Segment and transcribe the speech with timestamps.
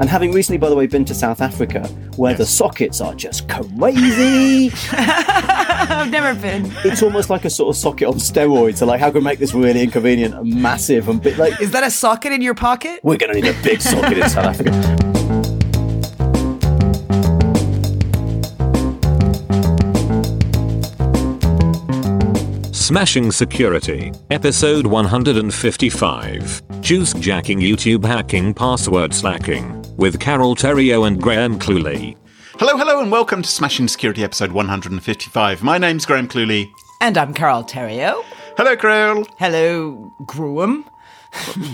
[0.00, 3.48] And having recently, by the way, been to South Africa, where the sockets are just
[3.48, 6.72] crazy, I've never been.
[6.84, 8.78] it's almost like a sort of socket on steroids.
[8.78, 11.36] So, like, how can we make this really inconvenient and massive and big?
[11.36, 13.00] Like, Is that a socket in your pocket?
[13.02, 15.04] we're going to need a big socket in South Africa.
[22.72, 26.62] Smashing Security, episode 155.
[26.80, 32.16] Juice jacking YouTube hacking password slacking with Carole Theriault and Graham Cluley.
[32.60, 35.62] Hello, hello, and welcome to Smashing Security episode 155.
[35.64, 36.70] My name's Graham Cluley.
[37.00, 38.24] And I'm Carole Theriault.
[38.56, 39.26] Hello, Carole.
[39.38, 40.84] Hello, Graham.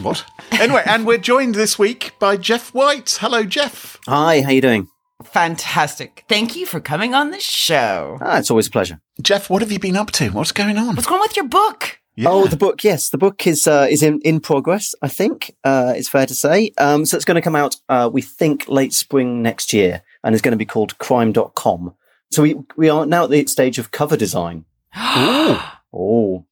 [0.03, 0.25] What?
[0.53, 3.19] anyway, and we're joined this week by Geoff White.
[3.21, 4.01] Hello, Geoff.
[4.07, 4.89] Hi, how you doing?
[5.23, 6.25] Fantastic.
[6.27, 8.19] Thank you for coming on the show.
[8.23, 9.01] Ah, it's always a pleasure.
[9.21, 10.31] Geoff, what have you been up to?
[10.31, 10.97] What's going on?
[10.97, 12.01] What's going on with your book?
[12.17, 12.29] Yeah.
[12.31, 12.85] Oh, the book.
[12.85, 14.95] Yes, the book is uh, is in, in progress.
[15.03, 16.71] I think uh, it's fair to say.
[16.79, 17.77] Um, so it's going to come out.
[17.89, 21.95] Uh, we think late spring next year, and it's going to be called Crime.com.
[22.31, 24.65] So we we are now at the stage of cover design.
[25.97, 26.45] Oh,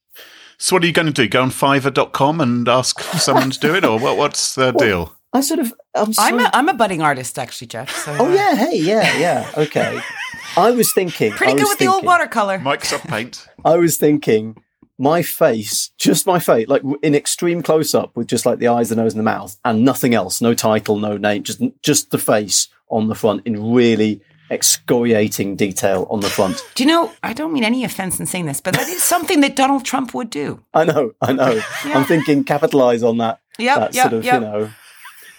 [0.59, 1.29] So, what are you going to do?
[1.29, 5.17] Go on Fiverr.com and ask someone to do it, or what, what's the deal?
[5.33, 5.75] I sort of.
[5.95, 7.91] I'm, so, I'm a, I'm a budding artist, actually, Geoff.
[7.91, 8.55] So, Oh uh, yeah.
[8.55, 8.77] Hey.
[8.79, 9.19] Yeah.
[9.19, 9.51] Yeah.
[9.57, 10.01] Okay.
[10.57, 11.33] I was thinking.
[11.33, 12.59] Pretty I good was with the old thinking- watercolor.
[12.61, 13.47] Microsoft Paint.
[13.65, 14.63] I was thinking
[15.03, 18.89] my face, just my face, like in extreme close up with just like the eyes,
[18.89, 20.41] the nose, and the mouth, and nothing else.
[20.41, 26.07] No title, no name, just just the face on the front in really excoriating detail
[26.09, 26.65] on the front.
[26.77, 29.41] Do you know, I don't mean any offense in saying this, but that is something
[29.41, 30.63] that Donald Trump would do.
[30.73, 31.61] I know, I know.
[31.85, 33.41] I'm thinking capitalize on that.
[33.59, 34.35] Yeah, that yep, sort of, yep.
[34.35, 34.71] you know.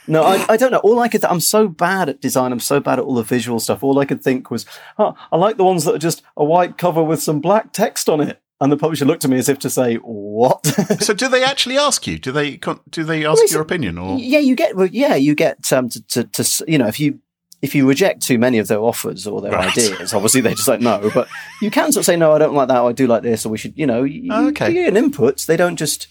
[0.07, 0.79] No, I, I don't know.
[0.79, 2.51] All I could, I'm so bad at design.
[2.51, 3.81] I'm so bad at all the visual stuff.
[3.81, 4.65] All I could think was,
[4.99, 8.09] oh, I like the ones that are just a white cover with some black text
[8.09, 8.41] on it.
[8.63, 10.65] And the publisher looked at me as if to say, "What?"
[11.01, 12.17] So, do they actually ask you?
[12.17, 12.57] Do they
[12.89, 14.75] do they ask Well, your opinion, or Yeah, you get.
[14.77, 17.19] well, Yeah, you get um, to, to, to you know if you
[17.61, 19.69] if you reject too many of their offers or their Right.
[19.77, 21.11] ideas, obviously they just like no.
[21.13, 21.27] But
[21.61, 22.79] you can sort of say no, I don't like that.
[22.79, 24.69] Or I do like this, or we should, you know, you, Oh, okay.
[24.69, 25.45] you get inputs.
[25.45, 26.07] They don't just.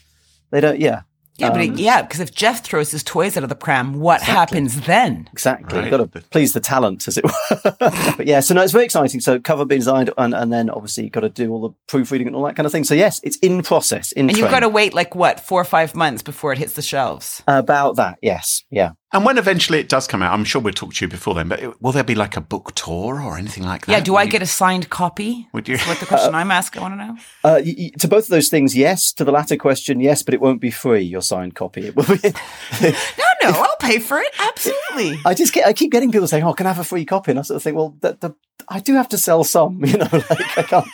[0.50, 0.78] They don't.
[0.78, 1.02] Yeah,
[1.38, 3.94] Yeah, but Um, it, yeah, because if Geoff throws his toys out of the pram,
[4.00, 5.28] what happens then?
[5.32, 5.78] exactly.
[5.78, 5.90] Right.
[5.90, 7.58] You've got to please the talent, as it were.
[7.80, 9.20] but yeah, so no, it's very exciting.
[9.20, 12.26] So cover being designed, and, and then obviously you've got to do all the proofreading
[12.26, 12.84] and all that kind of thing.
[12.84, 14.12] So yes, it's in process.
[14.12, 16.74] In And you've got to wait like what, four or five months before it hits
[16.74, 17.42] the shelves.
[17.46, 18.18] about that.
[18.22, 18.92] Yes, yeah.
[19.12, 21.48] And when eventually it does come out, I'm sure we'll talk to you before then.
[21.48, 23.92] But it- will there be like a book tour or anything like that?
[23.92, 25.48] Yeah, do Will I you- get a signed copy?
[25.52, 25.76] Would you?
[25.76, 26.80] That's what the question I'm asking.
[26.82, 27.16] I want to know.
[27.44, 29.12] Uh, y- y- to both of those things, yes.
[29.14, 31.02] To the latter question, yes, but it won't be free.
[31.02, 31.86] Your signed copy.
[31.88, 32.32] It will be.
[33.18, 34.28] No, no, I'll pay for it.
[34.38, 35.18] Absolutely.
[35.26, 37.32] I just get, I keep getting people saying, "Oh, can I have a free copy?"
[37.32, 38.34] And I sort of think, well, the, the,
[38.68, 39.84] I do have to sell some.
[39.92, 40.86] You know, like I can't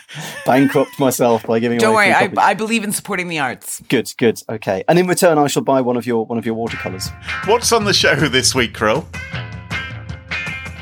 [0.47, 2.10] bankrupt myself by giving Don't away.
[2.12, 2.50] worry, free I.
[2.50, 3.81] I believe in supporting the arts.
[3.88, 4.82] good, good, okay.
[4.88, 7.10] And in return, I shall buy one of your one of your watercolors.
[7.47, 9.04] What's on the show this week, Krill?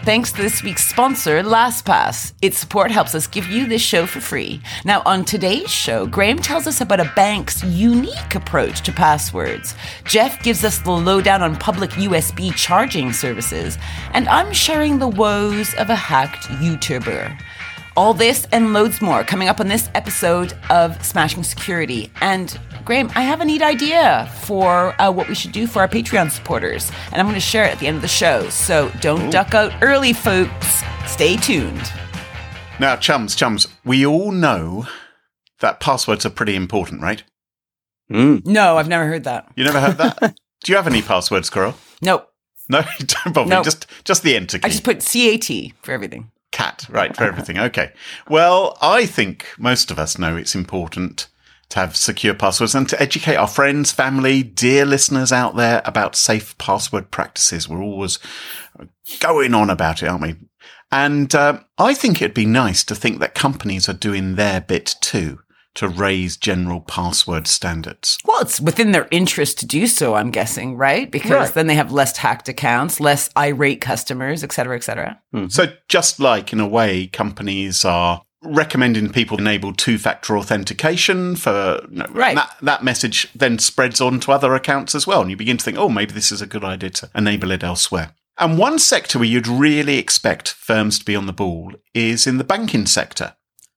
[0.06, 2.32] Thanks to this week's sponsor, LastPass.
[2.40, 4.62] Its support helps us give you this show for free.
[4.84, 9.74] Now, on today's show, Graham tells us about a bank's unique approach to passwords.
[10.04, 13.78] Geoff gives us the lowdown on public USB charging services.
[14.12, 17.36] And I'm sharing the woes of a hacked YouTuber.
[17.96, 22.12] All this and loads more coming up on this episode of Smashing Security.
[22.20, 25.88] And Graham, I have a neat idea for uh, what we should do for our
[25.88, 28.48] Patreon supporters, and I'm going to share it at the end of the show.
[28.50, 30.82] So don't duck out early, folks.
[31.06, 31.90] Stay tuned.
[32.78, 34.86] Now, chums, chums, we all know
[35.60, 37.22] that passwords are pretty important, right?
[38.10, 39.50] No, I've never heard that.
[39.56, 40.36] You never heard that?
[40.64, 41.74] Do you have any passwords, Carole?
[42.02, 42.30] Nope.
[42.68, 43.48] No, don't bother.
[43.48, 43.64] Nope.
[43.64, 44.66] Just just the enter key.
[44.66, 46.30] I just put CAT for everything.
[46.56, 47.58] Cat, right, for everything.
[47.58, 47.92] Okay.
[48.30, 51.28] Well, I think most of us know it's important
[51.68, 56.16] to have secure passwords and to educate our friends, family, dear listeners out there about
[56.16, 57.68] safe password practices.
[57.68, 58.18] We're always
[59.20, 60.36] going on about it, aren't we?
[60.90, 64.94] And uh, I think it'd be nice to think that companies are doing their bit
[65.00, 65.40] too
[65.76, 68.18] to raise general password standards.
[68.24, 71.10] Well, it's within their interest to do so, I'm guessing, right?
[71.10, 71.54] Because Right.
[71.54, 75.20] then they have less hacked accounts, less irate customers, et cetera, et cetera.
[75.32, 75.48] Hmm.
[75.48, 81.98] So just like in a way, companies are recommending people enable two-factor authentication for you
[81.98, 82.36] know, Right.
[82.36, 85.22] that, that message then spreads on to other accounts as well.
[85.22, 87.64] And you begin to think, oh, maybe this is a good idea to enable it
[87.64, 88.12] elsewhere.
[88.38, 92.36] And one sector where you'd really expect firms to be on the ball is in
[92.36, 93.34] the banking sector.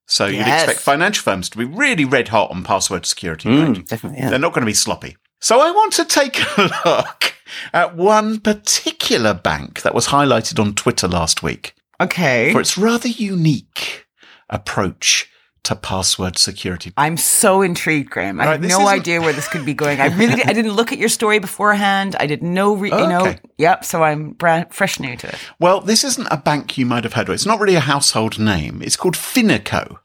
[0.10, 3.48] So you'd expect financial firms to be really red hot on password security.
[3.48, 3.86] Mm, right?
[3.88, 4.32] definitely, yeah.
[4.32, 5.16] They're not going to be sloppy.
[5.40, 7.36] So I want to take a look
[7.74, 12.52] at one particular bank that was highlighted on Twitter last week Okay.
[12.52, 14.08] for its rather unique
[14.50, 15.30] approach
[15.64, 16.92] to password security.
[16.98, 18.40] I'm so intrigued, Graham.
[18.40, 20.00] I Right, have no idea where this could be going.
[20.02, 22.16] I really, I didn't look at your story beforehand.
[22.20, 23.22] I didn't know, re- you know.
[23.28, 23.40] Okay.
[23.58, 23.86] Yep.
[23.86, 25.36] So I'm brand, fresh new to it.
[25.60, 27.34] Well, this isn't a bank you might have heard of.
[27.36, 28.82] It's not really a household name.
[28.84, 29.98] It's called Fineco.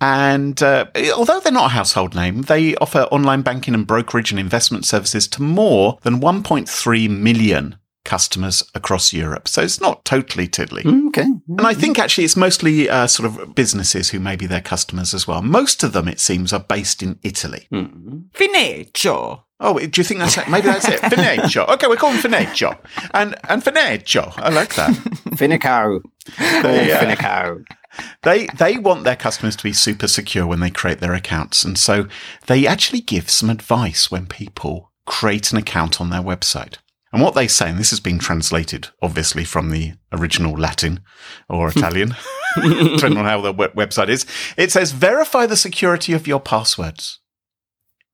[0.00, 0.86] And uh,
[1.16, 5.28] although they're not a household name, they offer online banking and brokerage and investment services
[5.28, 9.46] to more than 1.3 million customers across Europe.
[9.48, 10.82] So it's not totally tiddly.
[10.82, 11.22] Mm, Okay.
[11.22, 15.12] And I think actually it's mostly uh, sort of businesses who may be their customers
[15.14, 15.42] as well.
[15.42, 17.68] Most of them, it seems, are based in Italy.
[17.72, 18.30] Mm.
[18.32, 19.42] Fineggio.
[19.60, 20.48] Oh, do you think that's it?
[20.48, 21.00] Maybe that's it.
[21.02, 21.68] Fineggio.
[21.68, 22.76] Okay, we're calling Fineggio.
[23.14, 24.32] And, and Fineggio.
[24.36, 24.90] I like that.
[25.36, 26.00] Fineco.
[26.38, 27.64] They, uh, Fineco.
[28.22, 31.76] they they want their customers to be super secure when they create their accounts and
[31.76, 32.06] so
[32.46, 36.76] they actually give some advice when people create an account on their website
[37.12, 41.00] and what they say and this has been translated obviously from the original latin
[41.48, 42.14] or italian
[42.56, 44.26] depending on how the website is
[44.56, 47.20] it says verify the security of your passwords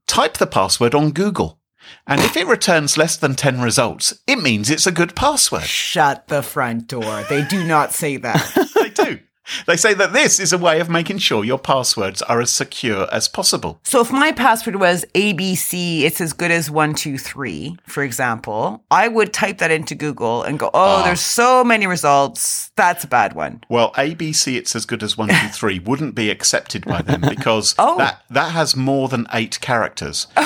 [0.06, 1.59] type the password on google
[2.06, 6.29] and if it returns less than 10 results it means it's a good password Shut
[6.29, 7.25] the front door.
[7.29, 8.69] They do not say that.
[8.75, 9.21] they do.
[9.67, 13.06] They say that this is a way of making sure your passwords are as secure
[13.12, 13.81] as possible.
[13.85, 18.83] so if my password was ABC, it's as good as one, two, three, for example,
[18.91, 21.03] I would type that into Google and go, oh, ah.
[21.05, 22.71] there's so many results.
[22.77, 23.62] That's a bad one.
[23.69, 27.75] Well, ABC, it's as good as one, two, three, wouldn't be accepted by them because
[27.79, 27.97] Oh.
[27.99, 30.27] that, that has more than eight characters.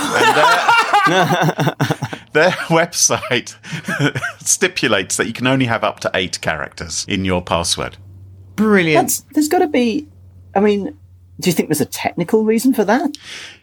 [2.33, 3.55] Their website
[4.43, 7.97] stipulates that you can only have up to eight characters in your password.
[8.57, 9.09] Brilliant.
[9.09, 10.09] That's, there's got to be.
[10.55, 10.97] I mean,
[11.41, 13.17] do you think there's a technical reason for that?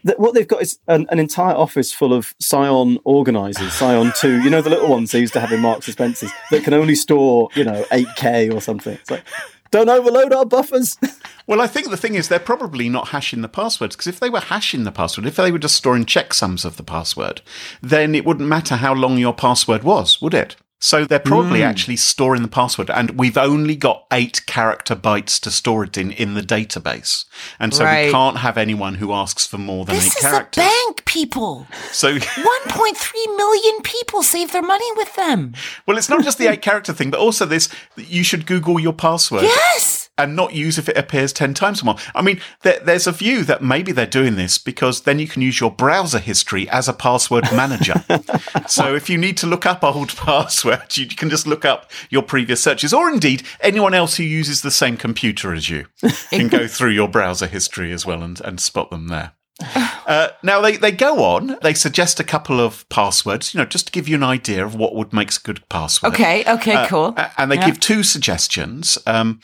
[0.03, 4.41] That what they've got is an, an entire office full of Psion organisers, Psion Two.
[4.41, 6.74] You know the little ones they used to have in Marks and Spencers that can
[6.74, 8.94] only store, you know, 8k or something.
[8.94, 9.24] It's like,
[9.71, 10.97] don't overload our buffers.
[11.50, 14.30] Well, I think the thing is they're probably not hashing the passwords because if they
[14.30, 17.42] were hashing the password, if they were just storing checksums of the password,
[17.81, 20.57] then it wouldn't matter how long your password was, would it?
[20.81, 21.65] So they're probably hmm.
[21.65, 26.11] actually storing the password, and we've only got eight character bytes to store it in
[26.11, 27.25] in the database,
[27.59, 28.05] and so Right.
[28.05, 30.63] we can't have anyone who asks for more than this eight is characters.
[30.63, 31.67] a bank, people.
[31.91, 35.53] So, 1.3 million people save their money with them.
[35.85, 37.67] well, it's not just the eight character thing, but also this:
[37.97, 39.43] you should Google your password.
[39.43, 39.98] Yes.
[40.19, 41.95] And not use if it appears 10 times or more.
[42.13, 45.42] I mean, there, there's a view that maybe they're doing this because then you can
[45.42, 48.04] use your browser history as a password manager.
[48.68, 52.21] so if you need to look up old passwords, you can just look up your
[52.21, 55.86] previous searches, or indeed anyone else who uses the same computer as you
[56.30, 59.31] can go through your browser history as well and, and spot them there.
[59.62, 61.57] Uh, now they, they go on.
[61.62, 64.74] They suggest a couple of passwords, you know, just to give you an idea of
[64.74, 66.13] what would make a good password.
[66.13, 66.44] Okay.
[66.48, 66.86] Okay.
[66.88, 67.13] cool.
[67.38, 67.66] And they Yeah.
[67.68, 68.98] give two suggestions.
[69.06, 69.42] Um,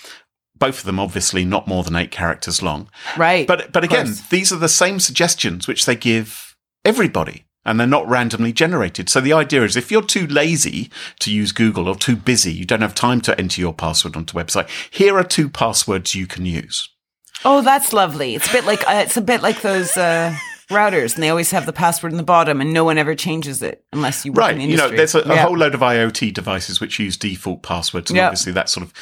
[0.57, 2.89] both of them obviously not more than eight characters long.
[3.17, 3.47] Right.
[3.47, 7.45] But but again, these are the same suggestions which they give everybody.
[7.67, 9.09] And they're not randomly generated.
[9.09, 12.63] So the idea is if you're too lazy to use Google or too busy, you
[12.63, 16.27] don't have time to enter your password onto a website, here are two passwords you
[16.27, 16.87] can use.
[17.43, 18.35] Oh, that's lovely.
[18.35, 20.37] It's a bit like uh, it's a bit like those uh,
[20.69, 23.61] routers, and they always have the password in the bottom, and no one ever changes
[23.61, 24.51] it unless you work Right.
[24.55, 25.43] in the You know, there's a, a Yeah.
[25.43, 28.25] whole load of IoT devices which use default passwords, and Yeah.
[28.27, 28.93] obviously that sort of,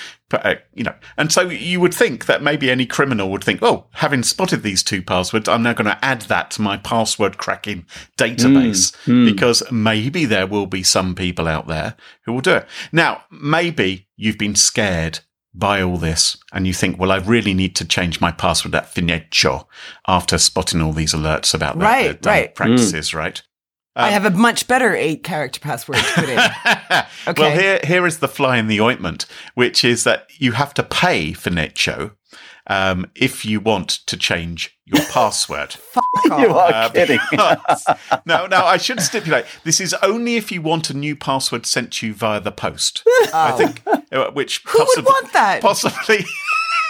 [0.43, 3.85] uh, you know, and so you would think that maybe any criminal would think, oh,
[3.93, 7.85] having spotted these two passwords, I'm now going to add that to my password cracking
[8.17, 8.93] database
[9.25, 11.95] because maybe there will be some people out there
[12.25, 12.67] who will do it.
[12.91, 15.19] Now, maybe you've been scared
[15.53, 18.93] by all this and you think, well, I really need to change my password at
[18.93, 19.65] Fineccio
[20.07, 22.55] after spotting all these alerts about their, Right, their dumb right.
[22.55, 23.15] practices, mm.
[23.15, 23.41] right?
[23.95, 26.39] I um, have a much better eight character password to put in.
[27.37, 27.61] Well, Okay.
[27.61, 31.31] here here is the fly in the ointment, which is that you have to pay
[31.33, 32.11] for Netcho
[32.67, 35.75] um, if you want to change your password.
[36.25, 37.19] you are Uh, kidding.
[37.31, 37.85] because-
[38.25, 41.91] no, no, I should stipulate this is only if you want a new password sent
[41.93, 43.03] to you via the post.
[43.33, 45.61] I think, uh, which Who would want that?
[45.61, 46.25] Possibly.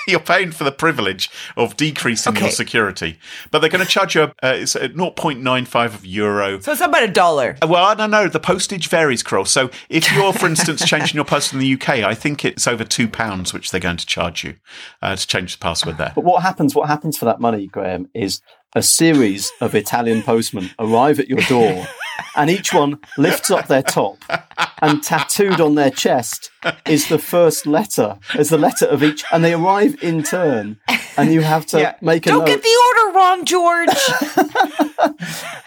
[0.07, 3.19] You're paying for the privilege of decreasing your security,
[3.51, 4.24] but they're going to charge you.
[4.24, 7.57] Uh, it's at 0.95 of euro so it's about a dollar.
[7.62, 8.27] well, I don't know.
[8.27, 9.45] The postage varies, Kroll.
[9.45, 12.83] So if you're, for instance, changing your post in the UK, I think it's over
[12.83, 14.55] two pounds, which they're going to charge you
[15.01, 16.12] uh, to change the password there.
[16.15, 16.75] But what happens?
[16.75, 18.41] What happens for that money, Graham, is
[18.75, 21.88] a series of Italian postmen arrive at your door,
[22.36, 24.17] and each one lifts up their top
[24.84, 26.52] and tattooed on their chest
[26.86, 30.78] is the first letter, is the letter of each, and they arrive in turn,
[31.18, 31.96] and you have to Yeah.
[32.02, 32.48] make a Don't note.
[32.48, 33.90] get the order wrong, George.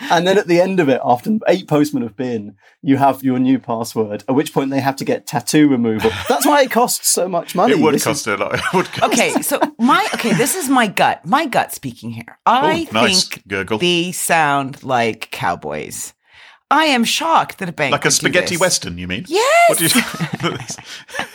[0.11, 3.39] and then at the end of it, after eight postmen have been, you have your
[3.39, 4.25] new password.
[4.29, 6.11] At which point they have to get tattoo removal.
[6.29, 7.75] That's why it costs so much money.
[7.75, 8.55] It would This is- cost a lot.
[8.67, 9.13] It would cost.
[9.13, 11.25] okay, so my okay, this is my gut.
[11.27, 12.39] My gut speaking here.
[12.47, 13.29] Oh, I Oh, nice.
[13.29, 13.79] think Gurgle.
[13.79, 16.13] they sound like cowboys.
[16.71, 19.25] I am shocked that a bank Like a spaghetti western, you mean?
[19.29, 19.69] Yes.
[19.69, 20.57] What do you-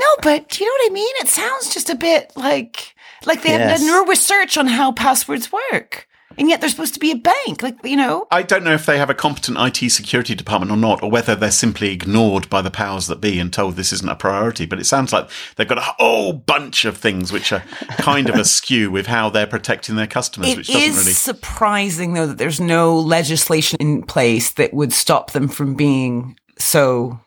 [0.00, 1.14] No, but do you know what I mean?
[1.20, 3.70] It sounds just a bit like like they Yes.
[3.70, 6.08] have done no research on how passwords work,
[6.38, 7.62] and yet they're supposed to be a bank.
[7.62, 10.76] Like you know, I don't know if they have a competent IT security department or
[10.76, 14.08] not, or whether they're simply ignored by the powers that be and told this isn't
[14.08, 14.66] a priority.
[14.66, 17.62] But it sounds like they've got a whole bunch of things which are
[17.98, 21.12] kind of askew with how they're protecting their customers, it which doesn't is really.
[21.12, 27.18] surprising though that there's no legislation in place that would stop them from being so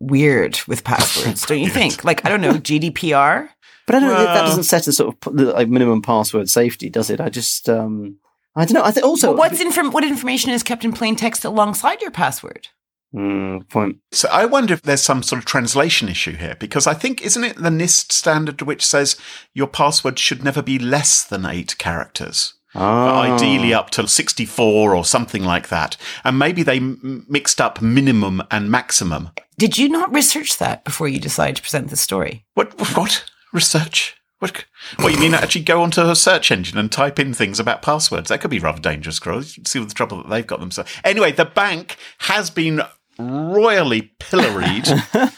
[0.00, 1.46] weird with passwords.
[1.46, 2.04] don't you think?
[2.04, 3.48] Like I don't know, GDPR.
[3.86, 7.10] But I don't know, that doesn't set a sort of like, minimum password safety, does
[7.10, 7.20] it?
[7.20, 8.18] I just, um,
[8.54, 8.84] I don't know.
[8.84, 9.28] I think also.
[9.28, 12.68] But what's inform- what information is kept in plain text alongside your password?
[13.14, 13.96] Mm, point.
[14.10, 17.44] So I wonder if there's some sort of translation issue here, because I think, isn't
[17.44, 19.16] it the NIST standard which says
[19.52, 22.54] your password should never be less than eight characters?
[22.74, 23.20] but Ah.
[23.34, 25.98] ideally up to 64 or something like that.
[26.24, 29.28] And maybe they m- mixed up minimum and maximum.
[29.58, 32.46] Did you not research that before you decided to present this story?
[32.54, 32.72] What?
[32.96, 33.24] What?
[33.52, 34.16] Research?
[34.42, 34.64] What?
[34.98, 35.34] What you mean?
[35.34, 38.28] Actually, go onto a search engine and type in things about passwords?
[38.28, 39.56] That could be rather dangerous, girls.
[39.56, 40.92] You see the trouble that they've got themselves.
[41.04, 42.82] Anyway, the bank has been
[43.18, 44.88] royally pilloried.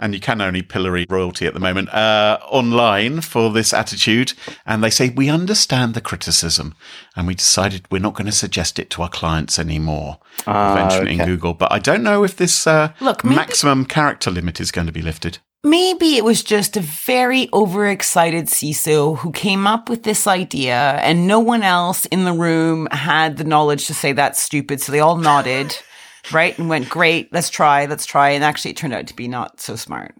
[0.00, 4.32] And you can only pillory royalty at the moment uh, online for this attitude.
[4.64, 6.76] And they say, We understand the criticism
[7.16, 10.20] and we decided we're not going to suggest it to our clients anymore.
[10.46, 11.26] Ah, mention it in.
[11.26, 11.52] Google.
[11.52, 14.92] But I don't know if this uh, Look, maybe- maximum character limit is going to
[14.92, 15.38] be lifted.
[15.64, 21.26] Maybe it was just a very overexcited CISO who came up with this idea and
[21.26, 24.80] no one else in the room had the knowledge to say that's stupid.
[24.80, 25.76] So they all nodded,
[26.32, 26.56] right?
[26.60, 28.30] And went, great, let's try, let's try.
[28.30, 30.14] And actually it turned out to be not so smart.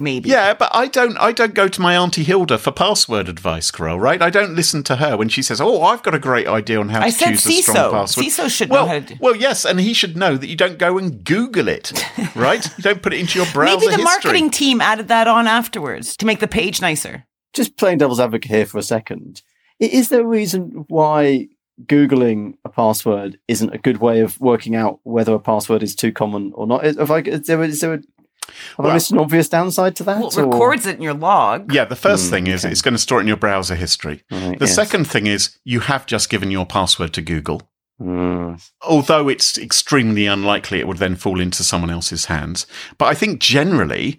[0.00, 0.28] Maybe.
[0.28, 1.16] Yeah, but I don't.
[1.18, 4.00] I don't go to my auntie Hilda for password advice, Carole.
[4.00, 4.20] Right?
[4.20, 6.88] I don't listen to her when she says, "Oh, I've got a great idea on
[6.88, 9.16] how I to said choose a strong password." CISO should well, know how to do-
[9.20, 11.92] Well, yes, and he should know that you don't go and Google it,
[12.34, 12.64] right?
[12.76, 14.04] you don't put it into your browser Maybe the history.
[14.30, 17.24] marketing team added that on afterwards to make the page nicer.
[17.52, 19.42] Just playing devil's advocate here for a second.
[19.78, 21.48] Is there a reason why
[21.86, 26.12] Googling a password isn't a good way of working out whether a password is too
[26.12, 26.84] common or not?
[26.86, 28.00] Is, have I, is there, is there a,
[28.46, 30.18] have I Well- missed an obvious downside to that?
[30.18, 31.72] Well, it or- records it in your log.
[31.72, 32.72] Yeah, the first Hmm, thing is okay.
[32.72, 34.22] it's going to store it in your browser history.
[34.30, 34.74] Right, The yes.
[34.74, 37.62] second thing is you have just given your password to Google.
[38.02, 38.60] Mm.
[38.82, 42.66] although it's extremely unlikely it would then fall into someone else's hands.
[42.98, 44.18] But I think generally,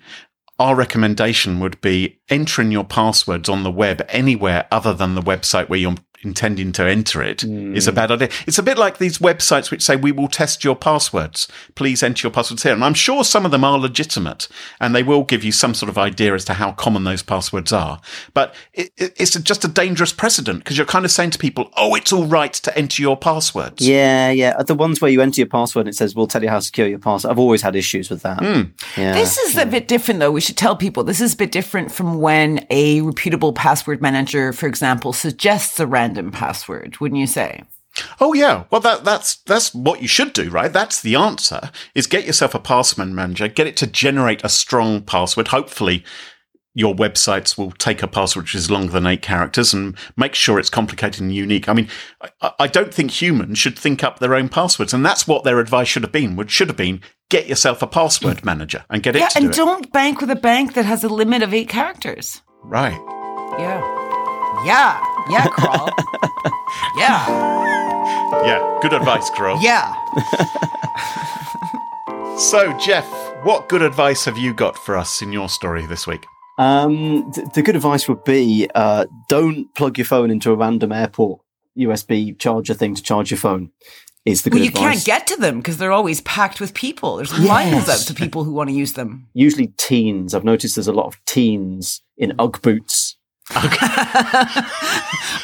[0.58, 5.68] our recommendation would be entering your passwords on the web anywhere other than the website
[5.68, 8.30] where you're intending to enter it is a bad idea.
[8.48, 11.48] It's a bit like these websites which say we will test your passwords.
[11.76, 12.74] Please enter your passwords here.
[12.74, 14.48] And I'm sure some of them are legitimate
[14.80, 17.72] and they will give you some sort of idea as to how common those passwords
[17.72, 18.02] are.
[18.34, 21.72] But it, it, it's just a dangerous precedent because you're kind of saying to people,
[21.78, 23.88] oh, it's all right to enter your passwords.
[23.88, 24.62] Yeah, yeah.
[24.64, 26.88] The ones where you enter your password and it says, we'll tell you how secure
[26.88, 27.32] your password.
[27.32, 28.40] I've always had issues with that.
[28.40, 28.62] Hmm.
[28.98, 29.14] Yeah.
[29.14, 30.32] This is a bit different, though.
[30.32, 34.54] We should tell people this is a bit different from when a reputable password manager,
[34.54, 37.64] for example, suggests a random password, wouldn't you say?
[38.20, 40.72] Oh yeah, well that that's that's what you should do, right?
[40.72, 41.72] That's the answer.
[41.94, 45.48] Is get yourself a password manager, get it to generate a strong password.
[45.48, 46.04] Hopefully,
[46.74, 50.60] your websites will take a password which is longer than eight characters and make sure
[50.60, 51.70] it's complicated and unique.
[51.70, 51.88] I mean,
[52.42, 55.60] I, I don't think humans should think up their own passwords, and that's what their
[55.62, 56.36] advice should have been.
[56.36, 59.54] Would should have been get yourself a password manager and get it Yeah, and it.
[59.54, 62.42] don't bank with a bank that has a limit of eight characters.
[62.62, 63.00] Right.
[63.58, 64.05] Yeah.
[64.66, 65.00] Yeah.
[65.30, 65.90] Yeah, Crawl.
[66.98, 67.26] yeah.
[68.46, 68.80] Yeah.
[68.82, 69.60] Good advice, Carole.
[69.62, 69.94] Yeah.
[72.38, 73.06] So, Geoff,
[73.46, 76.26] what good advice have you got for us in your story this week?
[76.58, 80.92] Um, th- the good advice would be uh, don't plug your phone into a random
[80.92, 81.40] airport
[81.78, 83.72] USB charger thing to charge your phone.
[84.26, 84.84] Is the good Well, you advice.
[84.84, 87.16] can't get to them because they're always packed with people.
[87.16, 87.90] There's lines Yes.
[87.90, 89.28] out to people who want to use them.
[89.34, 90.34] Usually teens.
[90.34, 93.15] I've noticed there's a lot of teens in UGG boots.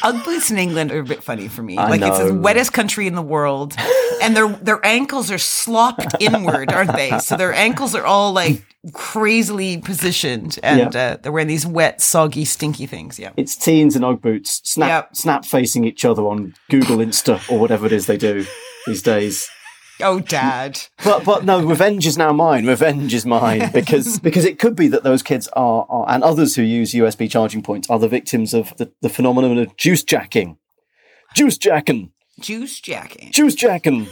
[0.02, 1.78] Ugg boots in England are a bit funny for me.
[1.78, 3.74] I like it's the wettest country in the world,
[4.22, 7.16] and their their ankles are slopped inward, aren't they?
[7.20, 12.44] So their ankles are all like crazily positioned, and uh, they're wearing these wet, soggy,
[12.44, 13.18] stinky things.
[13.18, 13.30] Yeah.
[13.36, 15.16] It's teens in UGG boots, snap Yep.
[15.16, 18.44] snap facing each other on Google Insta or whatever it is they do
[18.86, 19.48] these days.
[20.02, 20.80] Oh, Dad.
[21.04, 22.66] but but no, revenge is now mine.
[22.66, 26.56] Revenge is mine because because it could be that those kids are, are and others
[26.56, 30.58] who use USB charging points are the victims of the, the phenomenon of juice jacking,
[31.34, 33.30] juice jacking, Juice jacking.
[33.30, 34.08] juice jacking,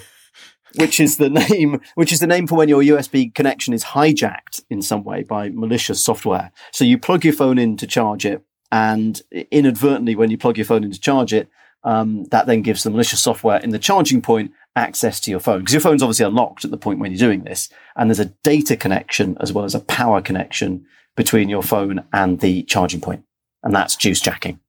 [0.77, 4.63] which is the name which is the name for when your USB connection is hijacked
[4.71, 6.53] in some way by malicious software.
[6.73, 9.21] So you plug your phone in to charge it, and
[9.51, 11.49] inadvertently, when you plug your phone in to charge it,
[11.83, 15.61] um, that then gives the malicious software in the charging point access to your phone
[15.61, 18.33] because your phone's obviously unlocked at the point when you're doing this, and there's a
[18.43, 20.87] data connection as well as a power connection
[21.17, 23.25] between your phone and the charging point,
[23.63, 24.61] and that's juice jacking.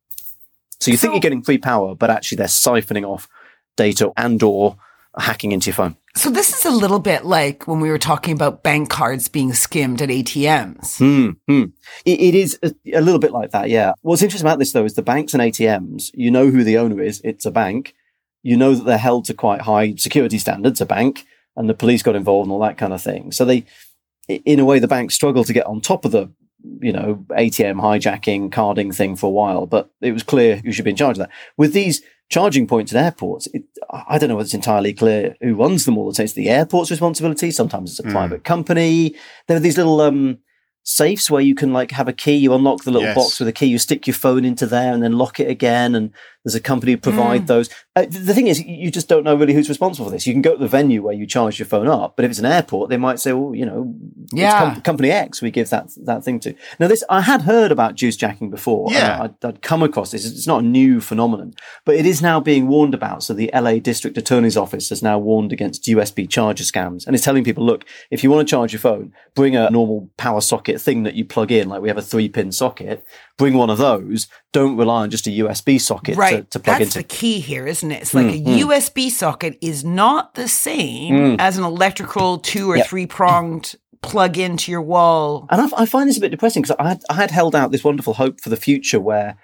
[0.79, 3.29] So you think you're getting free power, but actually they're siphoning off
[3.77, 4.77] data and or
[5.17, 5.95] hacking into your phone.
[6.15, 9.53] So this is a little bit like when we were talking about bank cards being
[9.53, 10.97] skimmed at ATMs.
[10.97, 11.69] Hmm, hmm.
[12.05, 13.93] It, it is a, a little bit like that, yeah.
[14.01, 17.01] What's interesting about this, though, is the banks and ATMs, you know who the owner
[17.01, 17.21] is.
[17.23, 17.93] It's a bank.
[18.43, 22.01] You know that they're held to quite high security standards, a bank, and the police
[22.03, 23.31] got involved and all that kind of thing.
[23.31, 23.65] So they,
[24.27, 26.31] in a way, the banks struggle to get on top of the,
[26.79, 30.85] you know, ATM hijacking, carding thing for a while, but it was clear who should
[30.85, 31.31] be in charge of that.
[31.57, 35.53] With these charging points at airports, it, I don't know whether it's entirely clear who
[35.55, 36.09] runs them all.
[36.09, 37.51] It's the airport's responsibility.
[37.51, 38.11] Sometimes it's a Hmm.
[38.11, 39.15] private company.
[39.47, 40.37] There are these little um,
[40.83, 42.35] safes where you can like have a key.
[42.37, 43.15] You unlock the little Yes.
[43.15, 43.67] box with a key.
[43.67, 45.95] You stick your phone into there and then lock it again.
[45.95, 46.11] And
[46.43, 47.69] there's a company who provide those.
[47.95, 50.25] Uh, the thing is, you just don't know really who's responsible for this.
[50.25, 52.39] You can go to the venue where you charge your phone up, but if it's
[52.39, 54.73] an airport, they might say, well, you know, it's Yeah.
[54.73, 56.55] com- company X we give that that thing to.
[56.79, 58.87] Now, this I had heard about juice jacking before.
[58.91, 59.19] Yeah.
[59.19, 60.25] I- I'd, I'd come across this.
[60.25, 61.53] It's not a new phenomenon,
[61.85, 63.21] but it is now being warned about.
[63.21, 67.21] So the LA District Attorney's Office has now warned against USB charger scams, and is
[67.21, 70.70] telling people, look, if you want to charge your phone, bring a normal power socket
[70.79, 73.03] thing that you plug in, like we have a three pin socket.
[73.37, 74.27] Bring one of those.
[74.53, 76.49] Don't rely on just a USB socket Right.
[76.49, 76.99] to, to plug That's into.
[76.99, 78.01] That's the key here, isn't it?
[78.03, 82.77] It's like Mm, a USB socket is not the same as an electrical two or
[82.77, 82.87] Yep.
[82.87, 85.47] three pronged plug into your wall.
[85.49, 87.71] And I, I find this a bit depressing because I had, I had held out
[87.71, 89.37] this wonderful hope for the future where,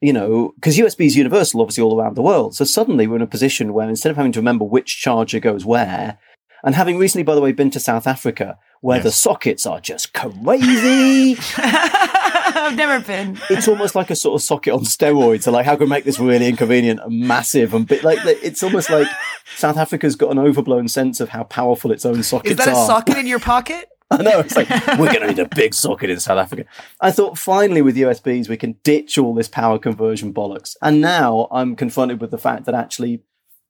[0.00, 2.54] you know, because USB is universal, obviously, all around the world.
[2.54, 5.64] So suddenly we're in a position where instead of having to remember which charger goes
[5.64, 6.18] where,
[6.66, 10.12] and having recently, by the way, been to South Africa, where the sockets are just
[10.12, 11.38] crazy.
[11.56, 13.38] I've never been.
[13.48, 15.44] it's almost like a sort of socket on steroids.
[15.44, 18.64] So, like, how can we make this really inconvenient and massive and bit like it's
[18.64, 19.06] almost like
[19.54, 22.60] South Africa's got an overblown sense of how powerful its own sockets are.
[22.60, 22.86] Is that a are.
[22.86, 23.88] socket in your pocket?
[24.10, 24.40] I know.
[24.40, 24.68] It's like,
[24.98, 26.64] we're going to need a big socket in South Africa.
[27.00, 30.76] I thought finally with USBs, we can ditch all this power conversion bollocks.
[30.82, 33.22] And now I'm confronted with the fact that actually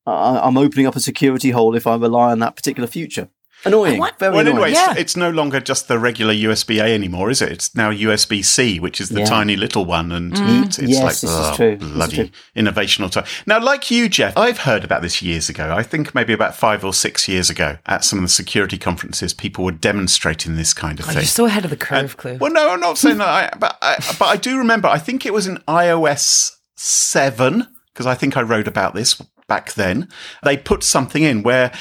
[0.07, 3.29] I I'm opening up a security hole if I rely on that particular future.
[3.64, 3.99] Annoying.
[3.99, 4.57] want- Very Well, annoying.
[4.57, 4.90] anyway, Yeah.
[4.92, 7.51] it's, it's no longer just the regular USB A anymore, is it?
[7.51, 9.25] It's now USB C, which is the Yeah.
[9.27, 10.66] tiny little one, and Mm.
[10.66, 11.77] it's, it's Yes, like this is oh, true.
[11.77, 12.29] Bloody true.
[12.55, 13.25] innovational time.
[13.47, 15.75] Now, like you, Geoff, I've heard about this years ago.
[15.75, 19.33] I think maybe about five or six years ago at some of the security conferences,
[19.33, 21.16] people were demonstrating this kind of Oh, thing.
[21.23, 22.37] you're so ahead of the curve, Clue.
[22.38, 24.87] Well, no, I'm not saying that, I, but I, but I do remember.
[24.87, 29.75] I think it was in iOS seven because I think I wrote about this back
[29.75, 30.09] then.
[30.43, 31.73] They put something in where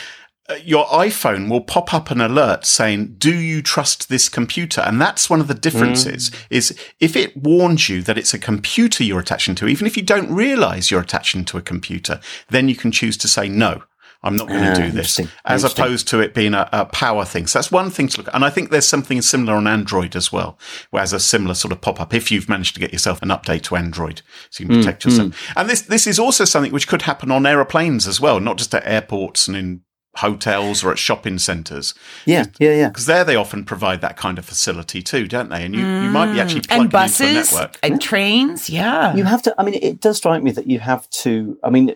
[0.47, 5.01] uh, your iPhone will pop up an alert saying, "Do you trust this computer?" And
[5.01, 6.29] that's one of the differences.
[6.51, 10.03] Is if it warns you that it's a computer you're attaching to, even if you
[10.03, 13.83] don't realize you're attaching to a computer, then you can choose to say no.
[14.25, 17.23] I'm not going to Ah, do this, as opposed to it being a, a power
[17.23, 17.47] thing.
[17.47, 18.35] So that's one thing to look at.
[18.35, 20.57] And I think there's something similar on Android as well,
[20.89, 23.29] where has a similar sort of pop up if you've managed to get yourself an
[23.29, 25.51] update to Android so you can protect Hmm, yourself.
[25.55, 28.73] And this, this is also something which could happen on aeroplanes as well, not just
[28.75, 29.81] at airports and in
[30.17, 31.93] hotels or at shopping centres.
[32.25, 32.87] Yeah, yeah, yeah.
[32.87, 35.65] Because there they often provide that kind of facility too, don't they?
[35.65, 37.79] And you, you might be actually plugging and buses into a network.
[37.83, 38.69] and trains.
[38.69, 39.13] Yeah.
[39.13, 41.95] You have to, I mean, it does strike me that you have to, I mean,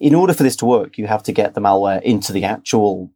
[0.00, 3.10] in order for this to work, you have to get the malware into the actual,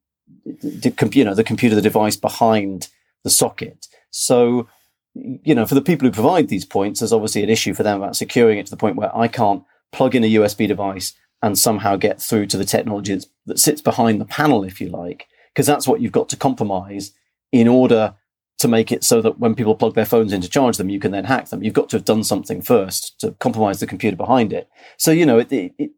[0.45, 2.89] the, you know, the computer, the device behind
[3.25, 3.89] the socket.
[4.11, 4.69] So,
[5.15, 8.03] you know, for the people who provide these points, there's obviously an issue for them
[8.03, 11.59] about securing it to the point where I can't plug in a USB device and
[11.59, 15.67] somehow get through to the technology that sits behind the panel, if you like, because
[15.67, 17.13] that's what you've got to compromise
[17.53, 18.15] in order
[18.59, 20.99] to make it so that when people plug their phones in to charge them, you
[20.99, 21.63] can then hack them.
[21.63, 24.69] You've got to have done something first to compromise the computer behind it.
[24.97, 25.91] So, you know, it, it,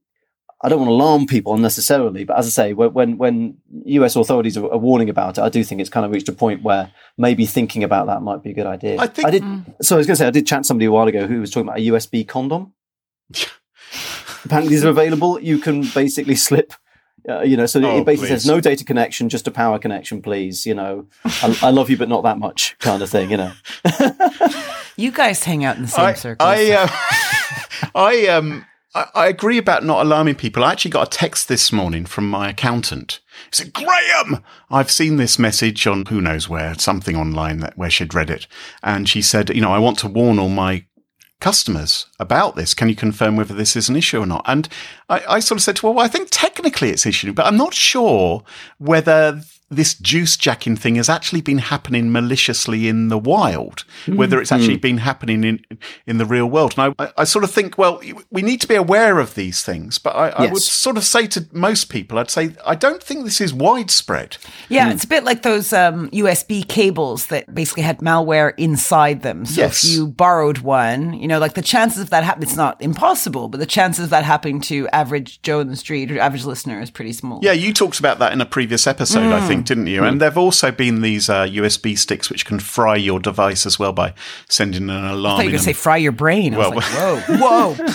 [0.61, 4.17] I don't want to alarm people unnecessarily, but as I say, when, when, when US
[4.17, 6.63] authorities are, are warning about it, I do think it's kind of reached a point
[6.65, 8.97] where maybe thinking about that might be a good idea.
[8.99, 9.45] I think- I did.
[9.83, 11.41] So I was going to say, I did chat to somebody a while ago who
[11.41, 12.73] was talking about a USB condom.
[14.45, 15.41] Apparently, these are available.
[15.41, 16.73] You can basically slip.
[17.29, 20.23] Uh, you know, so Oh, it basically says no data connection, just a power connection,
[20.23, 20.65] please.
[20.65, 23.31] You know, I, I love you, but not that much, kind of thing.
[23.31, 23.53] You know,
[24.97, 26.49] you guys hang out in the same I, circles.
[26.49, 26.89] I, uh,
[27.95, 28.65] I, um,
[29.15, 30.65] I, agree about not alarming people.
[30.65, 33.21] I actually got a text this morning from my accountant.
[33.51, 37.91] He said, Graham, I've seen this message on who knows where, something online that where
[37.91, 38.47] she'd read it.
[38.83, 40.85] And she said, you know, I want to warn all my
[41.41, 42.75] customers about this.
[42.75, 44.43] Can you confirm whether this is an issue or not?
[44.47, 44.69] And
[45.09, 47.57] I, I sort of said to her, well, I think technically it's issue, but I'm
[47.57, 48.43] not sure
[48.79, 54.51] whether this juice jacking thing has actually been happening maliciously in the wild, whether it's
[54.53, 55.65] actually been happening in
[56.07, 56.75] in the real world.
[56.79, 58.01] And I, I sort of think, well,
[58.31, 59.99] we need to be aware of these things.
[59.99, 63.25] But I, I would sort of say to most people, I'd say I don't think
[63.25, 64.39] this is widespread.
[64.69, 69.45] Yeah, it's a bit like those um, USB cables that basically had malware inside them.
[69.45, 69.85] So Yes.
[69.85, 73.49] if you borrowed one, you know, like the chances of that happening, it's not impossible,
[73.49, 76.81] but the chances of that happening to average Joe in the street or average listener
[76.81, 77.41] is pretty small.
[77.43, 80.05] Yeah, you talked about that in a previous episode, I think, didn't you?
[80.05, 83.93] And there've also been these uh, USB sticks which can fry your device as well
[83.93, 84.15] by
[84.49, 85.05] sending an alarm.
[85.07, 85.37] I alarm.
[85.37, 86.55] thought you were going to say fry your brain.
[86.55, 87.95] I was Well, like, whoa, whoa.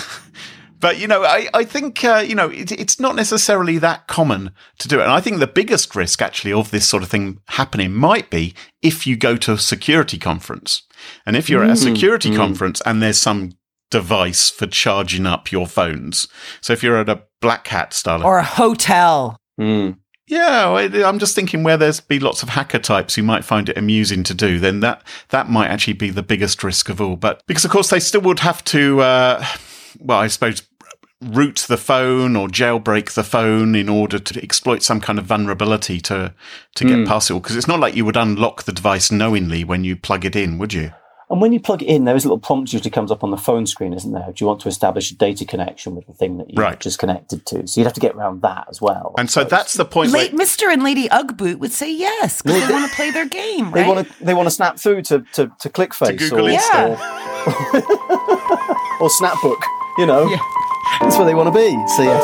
[0.80, 4.50] But you know, I, I think uh, you know it, it's not necessarily that common
[4.80, 7.40] to do it, and I think the biggest risk actually of this sort of thing
[7.48, 10.82] happening might be if you go to a security conference,
[11.24, 13.52] and if you're at a security conference and there's some
[13.90, 16.28] device for charging up your phones.
[16.60, 19.38] So if you're at a black hat style, or a hotel.
[19.58, 19.96] Mm.
[20.26, 23.68] Yeah, I- I'm just thinking where there's be lots of hacker types who might find
[23.68, 27.16] it amusing to do, then that that might actually be the biggest risk of all.
[27.16, 29.44] But because of course they still would have to, uh,
[29.98, 30.62] well, I suppose
[31.20, 35.98] root the phone or jailbreak the phone in order to exploit some kind of vulnerability
[36.00, 36.34] to
[36.74, 37.40] to get past it all.
[37.40, 40.58] Because it's not like you would unlock the device knowingly when you plug it in,
[40.58, 40.92] would you?
[41.34, 43.32] And when you plug it in, there is a little prompt usually comes up on
[43.32, 44.22] the phone screen, isn't there?
[44.28, 46.78] Do you want to establish a data connection with the thing that you Right.
[46.78, 47.66] just connected to?
[47.66, 49.16] So you'd have to get around that as well.
[49.18, 50.12] And so that's the point.
[50.12, 50.72] Late Where, Mr.
[50.72, 53.82] and Lady Ugboot would say yes because they want to play their game, right?
[53.82, 56.94] they want to they want to snap through to to, to ClickFace Google or, Yeah.
[59.00, 59.60] or Snapbook.
[59.98, 60.38] You know, Yeah.
[61.00, 61.68] that's where they want to be.
[61.96, 62.22] So yes,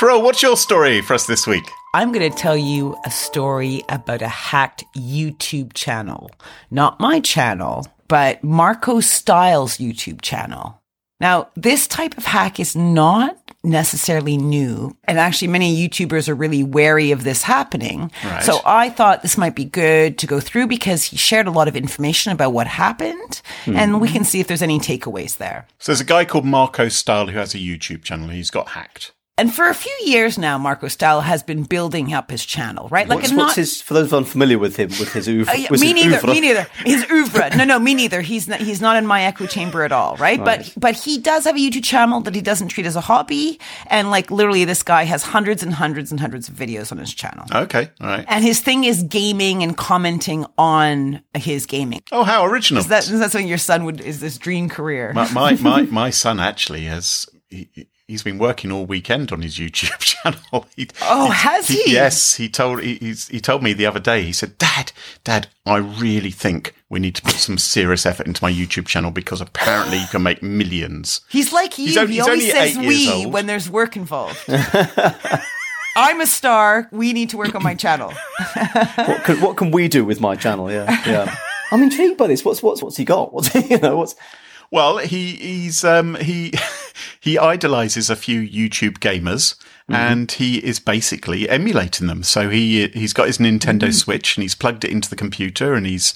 [0.00, 1.70] Crow, what's your story for us this week?
[1.92, 6.30] I'm going to tell you a story about a hacked YouTube channel.
[6.70, 10.80] Not my channel, but Marco Styles' YouTube channel.
[11.20, 14.96] Now, this type of hack is not necessarily new.
[15.04, 18.10] And actually, many YouTubers are really wary of this happening.
[18.24, 18.42] Right.
[18.42, 21.68] So I thought this might be good to go through because he shared a lot
[21.68, 23.42] of information about what happened.
[23.66, 23.76] Hmm.
[23.76, 25.66] And we can see if there's any takeaways there.
[25.78, 28.30] So there's a guy called Marco Style who has a YouTube channel.
[28.30, 29.12] He's got hacked.
[29.40, 33.08] And for a few years now, Marco Style has been building up his channel, right?
[33.08, 35.50] what's, and what's his for those unfamiliar with him with his oeuvre?
[35.50, 36.16] Uh, yeah, me his neither.
[36.16, 36.66] oeuvre- Me neither.
[36.84, 37.56] His oeuvre.
[37.56, 38.20] No, no, me neither.
[38.20, 40.44] He's not, he's not in my echo chamber at all, right?
[40.44, 43.58] But but he does have a YouTube channel that he doesn't treat as a hobby,
[43.86, 47.14] and like literally, this guy has hundreds and hundreds and hundreds of videos on his
[47.14, 47.46] channel.
[47.50, 48.26] Okay, all right.
[48.28, 52.02] And his thing is gaming and commenting on his gaming.
[52.12, 52.80] Oh, how original!
[52.80, 55.14] Is that is that something your son would is this dream career?
[55.14, 57.68] my, my my my son actually has he,
[58.10, 60.66] he's been working all weekend on his YouTube channel.
[60.76, 61.82] He, Oh, has he?
[61.92, 64.22] Yes, he told he, he's, he told me the other day.
[64.22, 64.92] He said, "Dad,
[65.24, 69.10] Dad, I really think we need to put some serious effort into my YouTube channel
[69.10, 71.20] because apparently you can make millions.
[71.30, 71.86] He's like you.
[71.86, 74.38] He's only- he he's always only says we when there's work involved.
[75.96, 76.88] I'm a star.
[76.92, 78.12] We need to work on my channel.
[78.54, 80.70] what, can, what can we do with my channel?
[80.70, 81.34] Yeah, yeah.
[81.72, 82.44] I'm intrigued by this.
[82.44, 83.32] What's what's what's he got?
[83.32, 84.14] What's you know what's
[84.70, 86.52] Well, he he's um he
[87.20, 89.56] he idolizes a few YouTube gamers
[89.92, 92.22] and he is basically emulating them.
[92.22, 95.86] So he he's got his Nintendo Switch and he's plugged it into the computer and
[95.86, 96.14] he's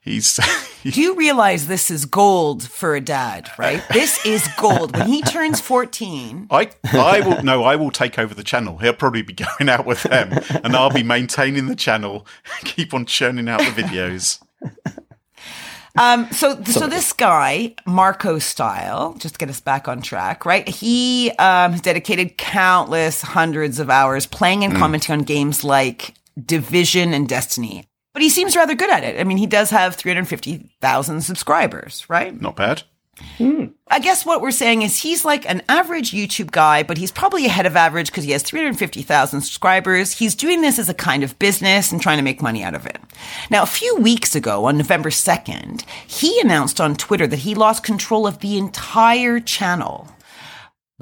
[0.00, 0.38] he's
[0.84, 3.82] Do you realize this is gold for a dad, right?
[3.92, 4.96] This is gold.
[4.96, 8.78] When he turns 14, I I will no I will take over the channel.
[8.78, 12.26] He'll probably be going out with them and I'll be maintaining the channel,
[12.60, 14.40] keep on churning out the videos.
[15.98, 20.68] Um, so so this guy Marco Style, just to get us back on track, right?
[20.68, 27.12] He um, has dedicated countless hundreds of hours playing and commenting on games like Division
[27.12, 27.84] and Destiny.
[28.14, 29.20] But he seems rather good at it.
[29.20, 32.40] I mean, he does have 350,000 subscribers, right?
[32.40, 32.82] Not bad.
[33.38, 33.66] Hmm.
[33.90, 37.46] I guess what we're saying is he's like an average YouTube guy, but he's probably
[37.46, 40.12] ahead of average because he has 350,000 subscribers.
[40.12, 42.86] He's doing this as a kind of business and trying to make money out of
[42.86, 42.98] it.
[43.50, 47.82] Now, a few weeks ago, on November 2nd, he announced on Twitter that he lost
[47.82, 50.08] control of the entire channel.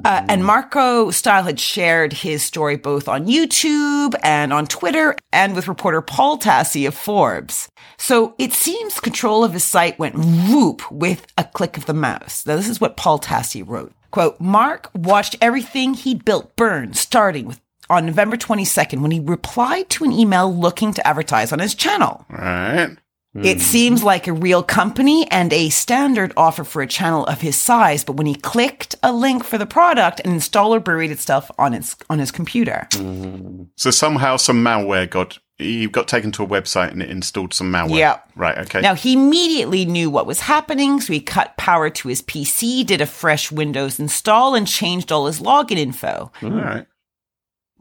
[0.04, 5.54] Uh, and Marco Style had shared his story both on YouTube and on Twitter and
[5.54, 7.68] with reporter Paul Tassi of Forbes.
[7.96, 12.46] So it seems control of his site went whoop with a click of the mouse.
[12.46, 13.92] Now, this is what Paul Tassi wrote.
[14.10, 19.88] Quote, Mark watched everything he built burn, starting with on November 22nd when he replied
[19.90, 22.24] to an email looking to advertise on his channel.
[22.28, 22.96] Right.
[23.44, 23.60] It hmm.
[23.60, 28.04] seems like a real company and a standard offer for a channel of his size,
[28.04, 31.96] but when he clicked a link for the product, an installer buried itself on its
[32.08, 32.88] on his computer.
[32.92, 33.64] Hmm.
[33.76, 37.72] So somehow some malware got you got taken to a website and it installed some
[37.72, 37.98] malware.
[37.98, 38.20] Yeah.
[38.34, 38.58] Right.
[38.58, 38.80] Okay.
[38.80, 43.00] Now he immediately knew what was happening, so he cut power to his PC, did
[43.00, 46.30] a fresh Windows install, and changed all his login info.
[46.36, 46.52] Hmm.
[46.52, 46.86] All right.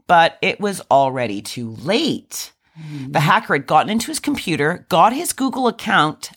[0.06, 2.52] But it was already too late.
[3.08, 6.32] The hacker had gotten into his computer, got his Google account,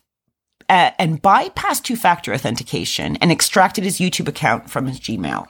[0.69, 5.47] uh, and bypassed two factor authentication and extracted his YouTube account from his Gmail.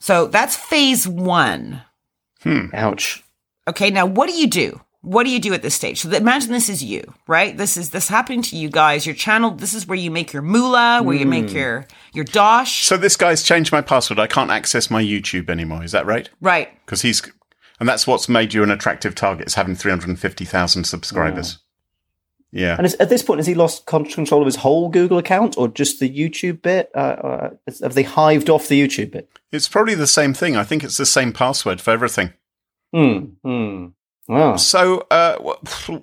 [0.00, 1.82] So that's phase one.
[2.72, 3.24] Ouch.
[3.68, 4.80] Okay, now what do you do?
[5.02, 6.00] What do you do at this stage?
[6.00, 7.56] So imagine this is you, right?
[7.56, 9.06] This is this happening to you guys.
[9.06, 9.52] Your channel.
[9.52, 12.82] This is where you make your moolah, where you make your your dosh.
[12.82, 14.18] So this guy's changed my password.
[14.18, 15.84] I can't access my YouTube anymore.
[15.84, 16.28] Is that right?
[16.40, 16.70] Right.
[16.84, 17.22] Because he's,
[17.78, 21.58] and that's what's made you an attractive target is having 350,000 subscribers.
[22.52, 22.76] Yeah.
[22.76, 25.68] And is, at this point, has he lost control of his whole Google account or
[25.68, 26.90] just the YouTube bit?
[26.94, 27.50] Uh, uh,
[27.82, 29.28] have they hived off the YouTube bit?
[29.52, 30.56] It's probably the same thing.
[30.56, 32.32] I think it's the same password for everything.
[32.94, 33.18] Hmm.
[33.44, 33.86] Hmm.
[34.28, 34.56] Wow.
[34.56, 35.36] So, uh,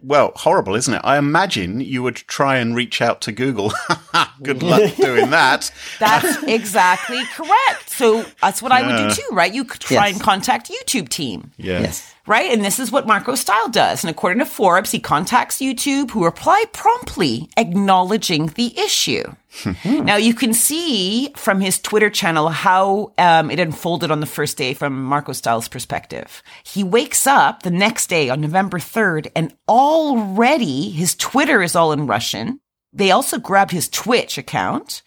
[0.01, 1.01] well, horrible, isn't it?
[1.03, 3.73] I imagine you would try and reach out to Google.
[4.43, 5.71] Good luck doing that.
[5.99, 7.89] That's exactly correct.
[7.89, 9.53] So that's what I would do too, right?
[9.53, 10.15] You could try Yes.
[10.15, 11.51] and contact YouTube team.
[11.57, 11.81] Yeah.
[11.81, 12.13] Yes.
[12.25, 12.51] Right?
[12.53, 14.03] And this is what Marco Style does.
[14.03, 19.23] And according to Forbes, he contacts YouTube, who reply promptly acknowledging the issue.
[19.85, 24.57] now, you can see from his Twitter channel how um, it unfolded on the first
[24.57, 26.41] day from Marco Style's perspective.
[26.63, 31.91] He wakes up the next day on November 3rd, and already his Twitter is all
[31.91, 32.59] in Russian.
[32.95, 35.01] They also grabbed his Twitch account.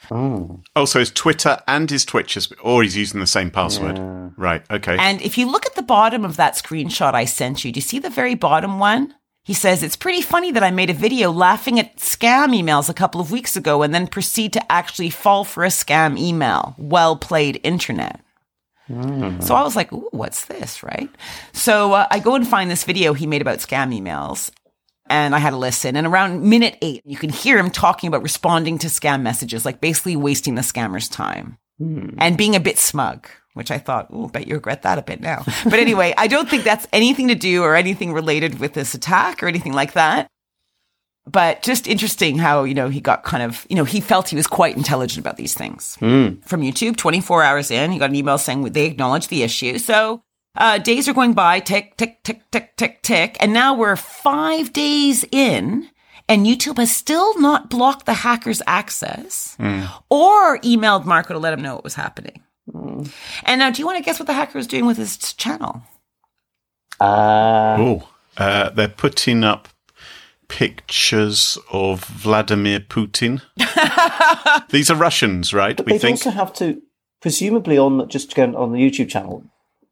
[0.75, 3.99] Also, his Twitter and his Twitch is, or he's using the same password.
[4.37, 4.63] Right.
[4.71, 4.97] Okay.
[4.99, 7.83] And if you look at the bottom of that screenshot I sent you, do you
[7.83, 9.15] see the very bottom one?
[9.45, 12.95] He says, It's pretty funny that I made a video laughing at scam emails a
[12.95, 16.75] couple of weeks ago and then proceed to actually fall for a scam email.
[16.79, 18.21] Well played, internet.
[18.89, 21.09] So I was like, Ooh, what's this, right?
[21.53, 24.51] So uh, I go and find this video he made about scam emails.
[25.09, 25.97] And I had to listen.
[25.97, 29.81] And around minute eight, you can hear him talking about responding to scam messages, like
[29.81, 32.11] basically wasting the scammer's time hmm.
[32.19, 35.21] and being a bit smug, which I thought, oh, bet you regret that a bit
[35.21, 35.45] now.
[35.65, 39.43] But anyway, I don't think that's anything to do or anything related with this attack
[39.43, 40.29] or anything like that.
[41.29, 44.37] But just interesting how, you know, he got kind of, you know, he felt he
[44.37, 45.97] was quite intelligent about these things.
[45.97, 46.35] Hmm.
[46.45, 49.79] From YouTube, 24 hours in, he got an email saying they acknowledged the issue.
[49.79, 50.23] So
[50.57, 53.37] uh, days are going by, tick, tick, tick, tick, tick, tick.
[53.41, 55.89] And now we're five days in,
[56.29, 59.57] and YouTube has still not blocked the hacker's access
[60.11, 62.43] or emailed Marco to let him know what was happening.
[62.73, 65.83] And now, do you want to guess what the hacker is doing with his channel?
[67.01, 69.69] Uh, oh, uh, they're putting up
[70.49, 73.43] pictures of Vladimir Putin.
[74.71, 75.79] These are Russians, right?
[75.85, 76.15] we they'd think.
[76.15, 76.83] also have to,
[77.21, 79.45] presumably, on just going on the YouTube channel,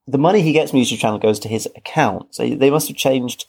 [0.07, 2.35] the money he gets from YouTube channel goes to his account.
[2.35, 3.47] So they must have changed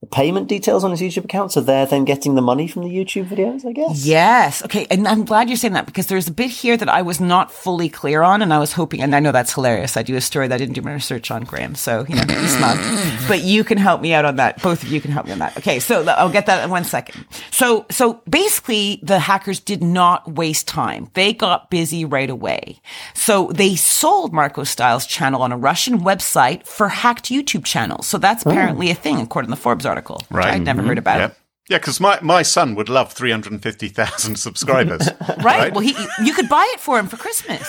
[0.00, 2.88] the payment details on his YouTube account, so they're then getting the money from the
[2.88, 4.06] YouTube videos, I guess.
[4.06, 4.64] Yes.
[4.64, 4.86] Okay.
[4.92, 7.50] And I'm glad you're saying that because there's a bit here that I was not
[7.50, 8.40] fully clear on.
[8.40, 9.96] And I was hoping, and I know that's hilarious.
[9.96, 11.74] I do a story that I didn't do my research on, Graham.
[11.74, 12.78] So, you know, be smug.
[13.28, 14.62] But you can help me out on that.
[14.62, 15.56] Both of you can help me on that.
[15.58, 15.80] Okay.
[15.80, 17.26] So I'll get that in one second.
[17.50, 21.10] So, so basically the hackers did not waste time.
[21.14, 22.80] They got busy right away.
[23.14, 28.06] So they sold Marco Styles channel on a Russian website for hacked YouTube channels.
[28.06, 28.50] So that's oh.
[28.50, 30.54] apparently a thing, according to the Forbes article, which Right.
[30.54, 31.18] I'd never heard about.
[31.18, 31.30] Yeah.
[31.70, 35.08] Yeah, because my, my son would love 350,000 subscribers.
[35.42, 35.70] Right.
[35.72, 37.68] Well, he, you could buy it for him for Christmas.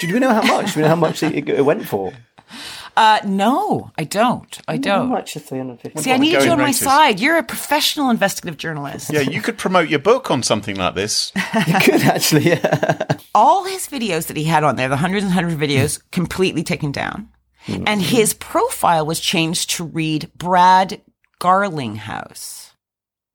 [0.00, 0.74] Do you know how much?
[0.74, 2.12] Do you know how much it, it went for?
[2.96, 4.58] Uh, no, I don't.
[4.68, 5.08] I don't.
[5.08, 6.02] much is 350?
[6.02, 7.18] See, I What need you on my side.
[7.18, 9.10] You're a professional investigative journalist.
[9.12, 11.32] yeah, you could promote your book on something like this.
[11.66, 13.06] You could actually, yeah.
[13.34, 16.62] All his videos that he had on there, the hundreds and hundreds of videos, completely
[16.62, 17.28] taken down.
[17.66, 21.00] And his profile was changed to read Brad
[21.40, 22.70] Garlinghouse.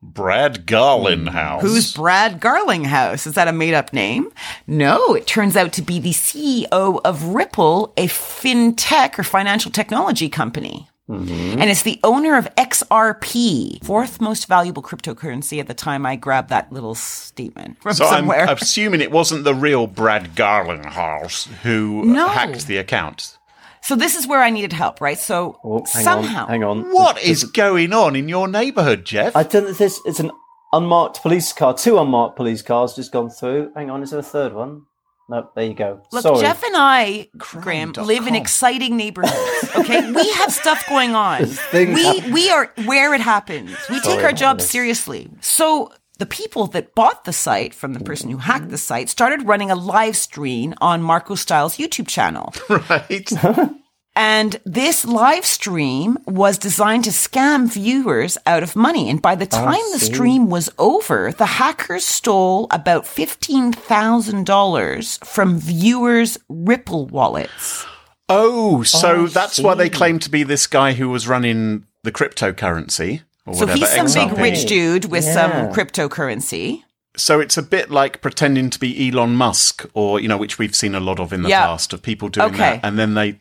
[0.01, 1.59] Brad Garlinghouse.
[1.61, 1.67] Hmm.
[1.67, 3.27] Who's Brad Garlinghouse?
[3.27, 4.31] Is that a made up name?
[4.65, 10.29] No, it turns out to be the CEO of Ripple, a fintech or financial technology
[10.29, 10.87] company.
[11.09, 11.59] Mm-hmm.
[11.59, 16.49] And it's the owner of XRP, fourth most valuable cryptocurrency at the time I grabbed
[16.49, 22.27] that little statement from So I'm assuming it wasn't the real Brad Garlinghouse who No.
[22.27, 23.38] hacked the account.
[23.81, 25.17] So this is where I needed help, right?
[25.17, 26.81] So Oh, hang somehow, on, hang on.
[26.91, 29.35] What There's- is going on in your neighbourhood, Geoff?
[29.35, 29.99] I don't this.
[30.05, 30.31] It's an
[30.73, 31.73] unmarked police car.
[31.73, 33.71] Two unmarked police cars just gone through.
[33.75, 34.83] Hang on, is there a third one?
[35.31, 36.01] No, there you go.
[36.11, 36.39] Look, Sorry.
[36.39, 38.07] Geoff and I, Graham, Crime.com.
[38.07, 39.75] live in exciting neighborhoods.
[39.75, 41.45] Okay, we have stuff going on.
[41.73, 42.31] We happen.
[42.33, 43.75] we are where it happens.
[43.91, 44.71] We take our about job this.
[44.71, 45.29] seriously.
[45.39, 48.51] So the people that bought the site from the person who mm-hmm.
[48.51, 52.53] hacked the site started running a live stream on Marco Styles' YouTube channel.
[52.89, 53.31] Right.
[54.15, 59.09] And this live stream was designed to scam viewers out of money.
[59.09, 66.37] And by the time the stream was over, the hackers stole about $15,000 from viewers'
[66.49, 67.85] Ripple wallets.
[68.27, 69.91] Oh, so Oh, I that's why they see.
[69.91, 73.73] claim to be this guy who was running the cryptocurrency or So whatever.
[73.85, 75.33] he's some big rich dude with Yeah.
[75.33, 76.83] some cryptocurrency.
[77.17, 80.75] So it's a bit like pretending to be Elon Musk, or you know, which we've
[80.75, 81.65] seen a lot of in the Yeah.
[81.65, 82.57] past of people doing Okay.
[82.57, 83.39] that, and then they,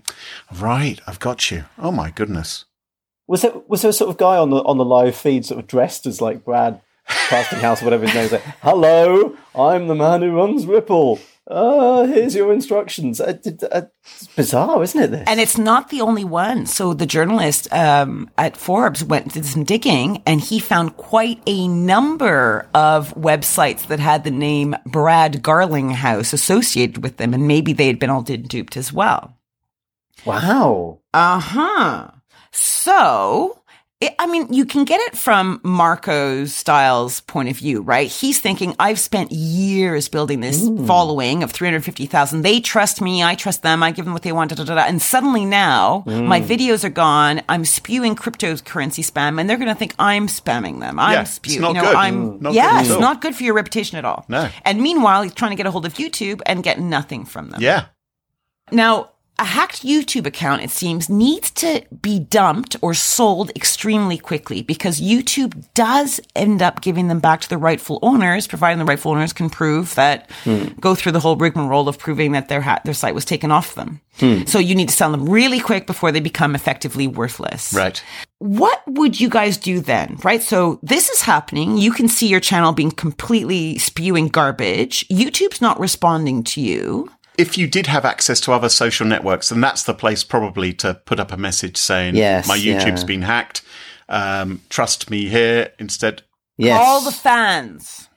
[0.59, 1.64] right, I've got you.
[1.79, 2.64] Oh my goodness.
[3.27, 5.61] Was there was there a sort of guy on the on the live feed sort
[5.61, 6.81] of dressed as like Brad
[7.29, 8.33] Casting House or whatever his name is?
[8.33, 11.18] Like, Hello, I'm the man who runs Ripple.
[11.50, 13.20] Uh, here's your instructions.
[13.20, 15.11] Uh, did- uh, it's bizarre, isn't it?
[15.12, 16.66] This And it's not the only one.
[16.66, 21.66] So the journalist um, at Forbes went did some digging, and he found quite a
[21.66, 27.87] number of websites that had the name Brad Garlinghouse associated with them, and maybe they
[27.87, 29.34] had been all duped as well.
[30.26, 31.00] wow.
[31.14, 32.08] Uh huh.
[32.50, 33.62] So,
[34.00, 38.08] it, I mean, you can get it from Marco Styles' point of view, right?
[38.08, 42.42] He's thinking, I've spent years building this following of 350,000.
[42.42, 43.24] They trust me.
[43.24, 43.82] I trust them.
[43.82, 44.54] I give them what they want.
[44.54, 44.82] Da, da, da.
[44.82, 46.46] And suddenly now my mm.
[46.46, 47.42] videos are gone.
[47.48, 51.00] I'm spewing cryptocurrency spam and they're going to think I'm spamming them.
[51.00, 51.62] I'm Yeah, it's spewing.
[51.62, 51.96] not you know, good.
[51.96, 52.40] I'm, mm.
[52.40, 54.24] Not yeah, it's not good for your reputation at all.
[54.28, 54.48] No.
[54.64, 57.61] And meanwhile, he's trying to get a hold of YouTube and get nothing from them.
[57.61, 57.87] Yeah.
[58.70, 64.62] Now, a hacked YouTube account, it seems, needs to be dumped or sold extremely quickly
[64.62, 69.12] because YouTube does end up giving them back to the rightful owners, providing the rightful
[69.12, 70.66] owners can prove that, hmm.
[70.81, 73.77] go through the whole rigmarole of proving that their ha- their site was taken off
[73.77, 74.01] them.
[74.18, 74.44] Hmm.
[74.46, 77.72] So you need to sell them really quick before they become effectively worthless.
[77.72, 78.03] Right.
[78.38, 80.18] What would you guys do then?
[80.24, 80.42] Right?
[80.42, 81.77] So this is happening.
[81.77, 85.07] You can see your channel being completely spewing garbage.
[85.09, 87.11] YouTube's not responding to you.
[87.38, 90.94] If you did have access to other social networks, then that's the place probably to
[90.94, 93.07] put up a message saying, Yes, my YouTube's yeah.
[93.07, 93.62] been hacked.
[94.09, 96.22] Um, trust me here instead.
[96.57, 96.81] Yes.
[96.83, 98.08] all the fans,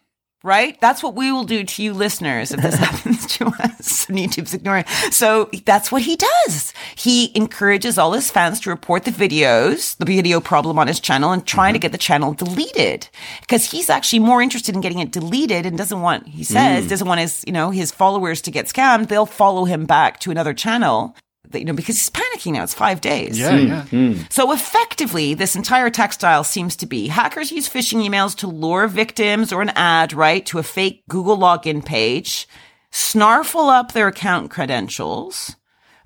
[0.44, 0.80] right?
[0.82, 4.10] That's what we will do to you listeners if this happens to us.
[4.10, 4.86] And YouTube's ignoring.
[5.12, 6.74] So that's what he does.
[6.96, 11.32] He encourages all his fans to report the videos, the video problem on his channel
[11.32, 11.84] and trying to mm-hmm.
[11.84, 13.08] get the channel deleted
[13.42, 16.90] because he's actually more interested in getting it deleted and doesn't want, he says, mm.
[16.90, 19.08] doesn't want his, you know, his followers to get scammed.
[19.08, 21.16] They'll follow him back to another channel.
[21.52, 22.64] That, You know, because he's panicking now.
[22.64, 23.40] It's five days.
[23.40, 23.84] Yeah, yeah.
[23.84, 24.22] Hmm, hmm.
[24.30, 29.52] So effectively, this entire textile seems to be hackers use phishing emails to lure victims
[29.54, 32.48] or an ad, right, to a fake Google login page,
[32.92, 35.56] snarfle up their account credentials,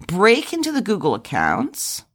[0.08, 2.06] break into the Google accounts,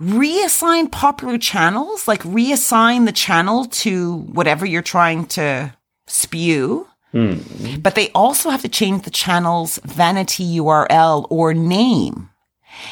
[0.00, 5.72] reassign popular channels, like reassign the channel to whatever you're trying to
[6.06, 6.88] spew.
[7.12, 7.38] Hmm.
[7.80, 12.30] But they also have to change the channel's vanity URL or name.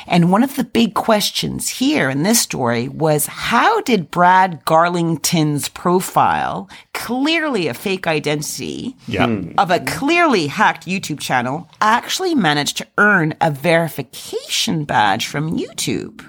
[0.06, 5.68] And one of the big questions here in this story was how did Brad Garlinghouse's
[5.68, 9.26] profile, clearly a fake identity Yeah.
[9.26, 9.52] Hmm.
[9.58, 16.24] of a clearly hacked YouTube channel, actually manage to earn a verification badge from YouTube?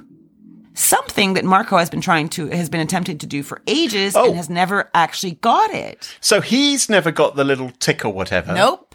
[0.74, 4.26] Something that Marco has been trying to, has been attempting to do for ages Oh.
[4.28, 6.16] and has never actually got it.
[6.22, 8.54] So he's never got the little tick or whatever.
[8.54, 8.91] Nope.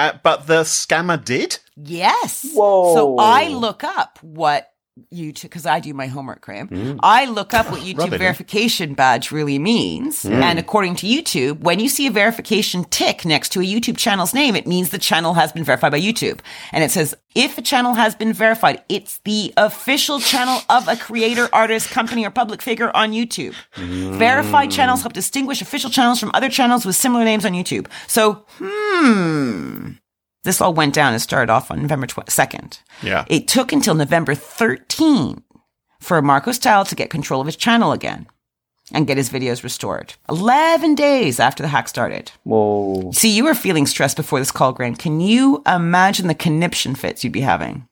[0.00, 1.58] Uh, but the scammer did?
[1.76, 2.46] Yes.
[2.54, 2.94] Whoa.
[2.94, 4.72] So I look up what
[5.12, 6.98] YouTube, because I do my homework, Graham.
[7.02, 8.12] I look up what YouTube Mm.
[8.12, 8.18] In.
[8.18, 10.24] verification badge really means.
[10.24, 14.34] And according to YouTube, when you see a verification tick next to a YouTube channel's
[14.34, 16.40] name, it means the channel has been verified by YouTube.
[16.72, 20.96] And it says, if a channel has been verified, it's the official channel of a
[20.96, 23.54] creator, artist, company, or public figure on YouTube.
[23.76, 27.86] Verified channels help distinguish official channels from other channels with similar names on YouTube.
[28.08, 29.92] So, hmm.
[30.42, 32.80] This all went down and started off on November tw- 2nd.
[33.02, 33.24] Yeah.
[33.28, 35.42] It took until November 13
[36.00, 38.26] for Marco Style to get control of his channel again
[38.92, 40.14] and get his videos restored.
[40.28, 42.32] 11 days after the hack started.
[42.44, 43.10] Whoa.
[43.12, 44.96] See, you were feeling stressed before this call, Graham.
[44.96, 47.86] Can you imagine the conniption fits you'd be having?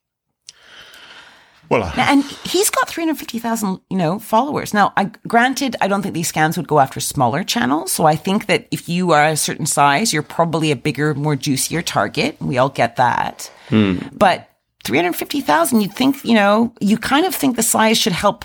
[1.70, 4.72] Well, uh, And he's got 350,000, you know, followers.
[4.72, 7.92] Now, I, granted, I don't think these scams would go after smaller channels.
[7.92, 11.36] So I think that if you are a certain size, you're probably a bigger, more
[11.36, 12.36] juicier target.
[12.40, 13.50] We all get that.
[13.70, 14.48] But
[14.84, 18.44] 350,000, you'd think, you know, you kind of think the size should help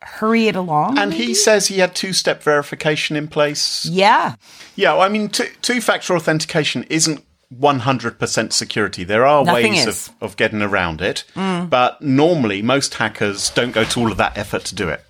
[0.00, 0.96] hurry it along.
[0.96, 3.84] and he says he had two step verification in place.
[3.84, 4.34] yeah.
[4.76, 7.24] Yeah, well, I mean, two factor authentication isn't
[7.54, 9.04] 100% security.
[9.04, 10.08] There are Nothing ways is.
[10.08, 14.36] of, of getting around it, but normally most hackers don't go to all of that
[14.36, 15.04] effort to do it.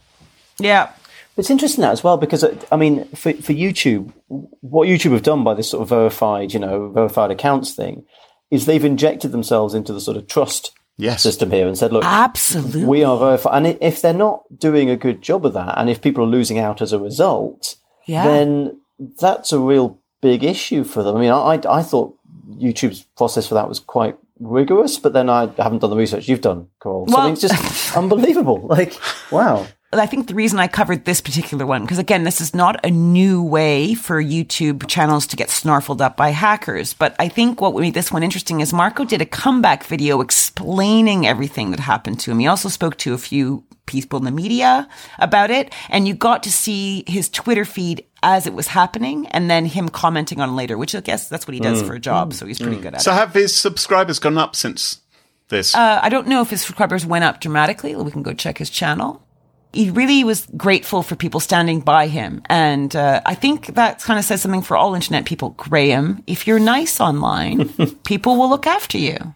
[0.59, 0.91] Yeah.
[1.37, 5.23] It's interesting that as well because uh, I mean, for for YouTube, what YouTube have
[5.23, 8.05] done by this sort of verified, you know, verified accounts thing,
[8.51, 11.23] is they've injected themselves into the sort of trust Yes.
[11.23, 12.85] system here and said, look, Absolutely.
[12.85, 16.03] we are verified, and if they're not doing a good job of that, and if
[16.03, 17.77] people are losing out as a result,
[18.09, 18.25] Yeah.
[18.27, 18.81] then
[19.21, 21.17] that's a real big issue for them.
[21.17, 22.18] I mean, I I thought
[22.49, 26.41] YouTube's process for that was quite rigorous, but then I haven't done the research you've
[26.41, 27.07] done, Carole.
[27.09, 28.67] So I mean, it's just unbelievable.
[28.67, 28.99] Like,
[29.31, 29.67] wow.
[29.91, 32.91] I think the reason I covered this particular one, because again, this is not a
[32.91, 36.93] new way for YouTube channels to get snarfled up by hackers.
[36.93, 41.27] But I think what made this one interesting is Marco did a comeback video explaining
[41.27, 42.39] everything that happened to him.
[42.39, 46.45] He also spoke to a few people in the media about it, and you got
[46.45, 50.79] to see his Twitter feed as it was happening, and then him commenting on later,
[50.79, 52.35] which I guess that's what he does for a job.
[52.35, 53.15] So he's pretty good at So it.
[53.15, 55.01] So have his subscribers gone up since
[55.49, 55.75] this?
[55.75, 57.97] Uh, I don't know if his subscribers went up dramatically.
[57.97, 59.25] We can go check his channel.
[59.73, 62.43] He really was grateful for people standing by him.
[62.47, 65.51] And uh, I think that kind of says something for all internet people.
[65.51, 67.69] Graham, if you're nice online,
[68.05, 69.35] people will look after you.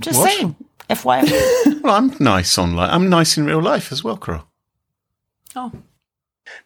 [0.00, 0.30] Just what?
[0.30, 0.56] saying.
[0.88, 1.80] FYI.
[1.82, 2.90] Well, I'm nice online.
[2.90, 4.44] I'm nice in real life as well, Carole.
[5.56, 5.72] oh.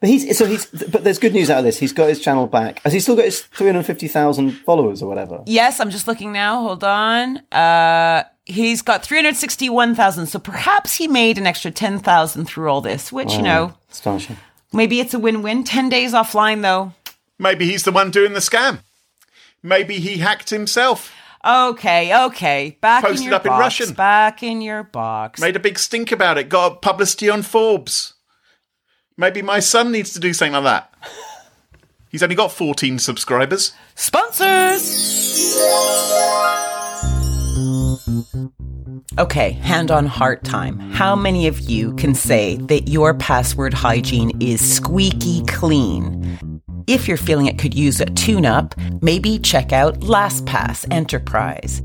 [0.00, 1.78] But he's so he's but there's good news out of this.
[1.78, 2.80] He's got his channel back.
[2.84, 5.42] Has he still got his three hundred fifty thousand followers or whatever?
[5.46, 6.60] Yes, I'm just looking now.
[6.62, 7.38] Hold on.
[7.50, 10.26] Uh, he's got 361,000.
[10.26, 14.36] So perhaps he made an extra 10,000 through all this, which, you know, Astonishing.
[14.72, 15.64] maybe it's a win win.
[15.64, 16.92] 10 days offline, though.
[17.38, 18.80] Maybe he's the one doing the scam.
[19.62, 21.12] Maybe he hacked himself.
[21.44, 22.78] Okay, okay.
[22.80, 23.52] Back in Posted your up in.
[23.52, 23.92] Russian.
[23.94, 25.40] Back in your box.
[25.40, 26.48] Made a big stink about it.
[26.48, 28.14] Got publicity on Forbes.
[29.16, 30.94] Maybe my son needs to do something like that.
[32.10, 33.72] He's only got 14 subscribers.
[33.94, 34.82] Sponsors.
[39.18, 40.78] Okay, hand on heart time.
[40.78, 46.51] How many of you can say that your password hygiene is squeaky clean?
[46.86, 51.82] If you're feeling it could use a tune up, maybe check out LastPass Enterprise.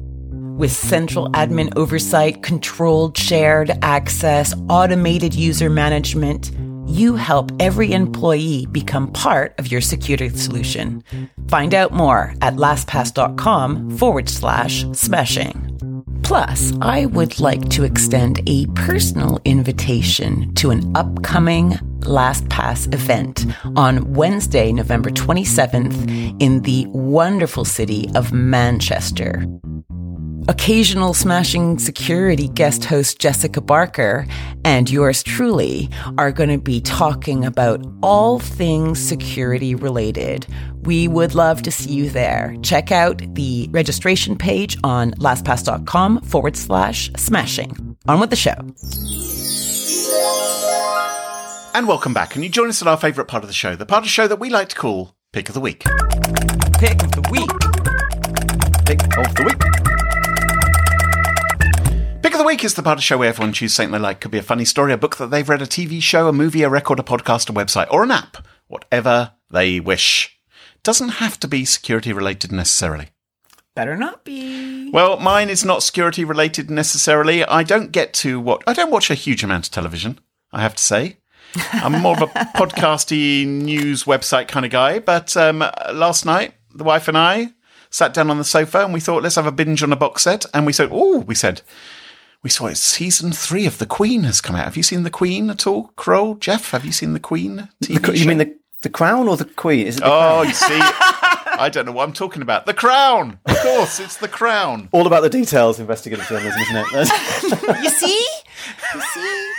[0.58, 6.52] With central admin oversight, controlled shared access, automated user management,
[6.88, 11.04] you help every employee become part of your security solution.
[11.48, 15.64] Find out more at lastpass.com forward slash smashing.
[16.24, 23.45] Plus, I would like to extend a personal invitation to an upcoming LastPass event
[23.76, 29.45] on Wednesday, November 27th in the wonderful city of Manchester.
[30.50, 34.26] Occasional smashing security guest host Jessica Barker
[34.64, 40.48] and yours truly are going to be talking about all things security related.
[40.84, 42.56] We would love to see you there.
[42.64, 47.98] Check out the registration page on lastpass.com forward slash smashing.
[48.08, 48.56] On with the show.
[51.78, 52.34] And welcome back.
[52.34, 54.10] And you join us at our favourite part of the show, the part of the
[54.10, 55.84] show that we like to call Pick of the Week.
[56.80, 57.52] Pick of the week.
[58.84, 59.60] Pick of the week.
[62.24, 64.00] Pick of the Week is the part of the show where everyone chooses something they
[64.00, 64.22] like.
[64.22, 66.64] Could be a funny story, a book that they've read, a TV show, a movie,
[66.64, 68.38] a record, a podcast, a website, or an app.
[68.66, 70.36] Whatever they wish.
[70.82, 73.10] Doesn't have to be security related necessarily.
[73.76, 74.90] Better not be.
[74.90, 77.46] Well, mine is not security related necessarily.
[77.46, 80.18] I don't get to what I don't watch a huge amount of television,
[80.52, 81.18] I have to say.
[81.74, 84.99] I'm more of a podcasty news website kind of guy.
[84.99, 85.60] But um,
[85.93, 87.51] last night, the wife and I
[87.89, 90.24] sat down on the sofa and we thought, let's have a binge on a box
[90.24, 90.45] set.
[90.53, 91.62] And we said, oh, we said,
[92.43, 92.76] we saw it.
[92.78, 94.66] Season three of The Queen has come out.
[94.66, 96.36] Have you seen The Queen at all, Carole?
[96.36, 97.70] Geoff, have you seen The Queen?
[97.84, 98.28] TV cr- you show?
[98.28, 99.88] mean the the crown or the queen?
[99.88, 102.68] Is it the Oh, you see, I don't know what I'm talking about.
[102.68, 104.88] The Crown, of course, it's The Crown.
[104.91, 105.80] all about the details?
[105.80, 107.80] Investigative journalism, isn't it?
[107.84, 108.28] You see?
[108.93, 109.51] You see?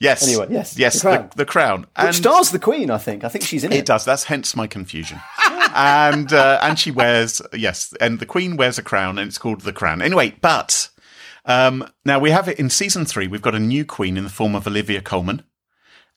[0.00, 0.26] Yes.
[0.26, 1.30] Anyway, yes, Yes, The the, Crown.
[1.36, 1.86] the, crown.
[2.06, 2.90] Which stars the queen?
[2.90, 3.22] I think.
[3.22, 3.80] I think she's in it.
[3.80, 4.04] It does.
[4.04, 5.20] That's hence my confusion.
[5.74, 9.60] and uh, and she wears yes, and the queen wears a crown, and it's called
[9.60, 10.00] the crown.
[10.02, 10.88] Anyway, but
[11.44, 13.28] um, now we have it in season three.
[13.28, 15.42] We've got a new queen in the form of Olivia Colman,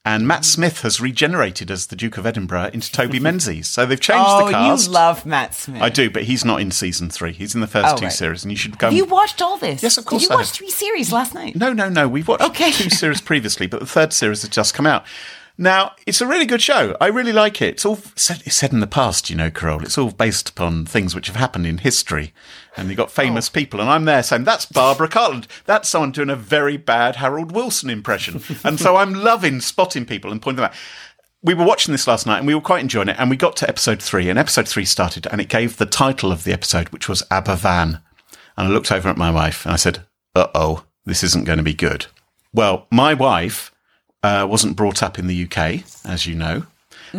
[0.06, 3.70] and Matt Smith has regenerated as the Duke of Edinburgh into Toby Menzies.
[3.70, 4.88] So they've changed Oh, the cast.
[4.88, 5.82] you love Matt Smith.
[5.82, 7.32] I do, but he's not in season three.
[7.32, 8.12] He's in the first Oh, two right.
[8.14, 8.88] series, and you should go.
[8.88, 9.82] Have you watched all this?
[9.82, 10.56] Yes, of course Did I you watch have.
[10.56, 11.56] three series last night?
[11.56, 12.08] No, no, no.
[12.10, 12.72] We've watched Okay.
[12.72, 15.06] two series previously, but the third series has just come out.
[15.58, 16.98] Now, it's a really good show.
[17.00, 17.76] I really like it.
[17.76, 19.84] It's all said, it's said in the past, you know, Carole.
[19.84, 22.34] It's all based upon things which have happened in history.
[22.76, 23.80] And you've got famous people.
[23.80, 25.46] And I'm there saying, that's Barbara Cartland.
[25.66, 28.42] That's someone doing a very bad Harold Wilson impression.
[28.64, 30.76] and so I'm loving spotting people and pointing them out.
[31.44, 33.18] we were watching this last night and we were quite enjoying it.
[33.20, 36.32] And we got to episode three, and episode three started, and it gave the title
[36.32, 38.02] of the episode, which was Aberfan.
[38.58, 41.58] And I looked over at my wife and I said, "Uh oh, this isn't going
[41.58, 42.08] to be good."
[42.54, 43.73] Well, my wife
[44.24, 46.66] uh, wasn't brought up in the UK, as you know,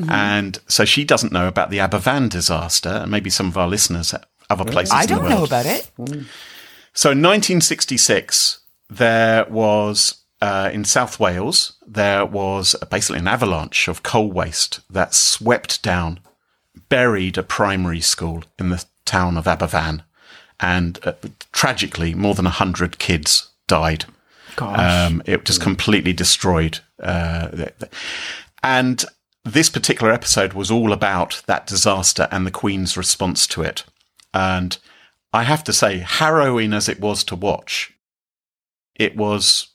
[0.09, 4.13] and so she doesn't know about the Aberfan disaster, and maybe some of our listeners,
[4.13, 4.93] at other places.
[4.93, 5.91] I in the don't know about it.
[6.93, 14.03] So in 1966, there was uh, in South Wales there was basically an avalanche of
[14.03, 16.21] coal waste that swept down,
[16.89, 20.03] buried a primary school in the town of Aberfan,
[20.61, 21.13] and uh,
[21.53, 24.05] tragically, more than hundred kids died.
[24.59, 26.81] Um, it just completely destroyed.
[27.03, 27.49] Uh,
[28.63, 29.05] and
[29.45, 33.85] this particular episode was all about that disaster and the Queen's response to it.
[34.33, 34.79] And
[35.33, 37.93] I have to say, harrowing as it was to watch,
[38.95, 39.69] it was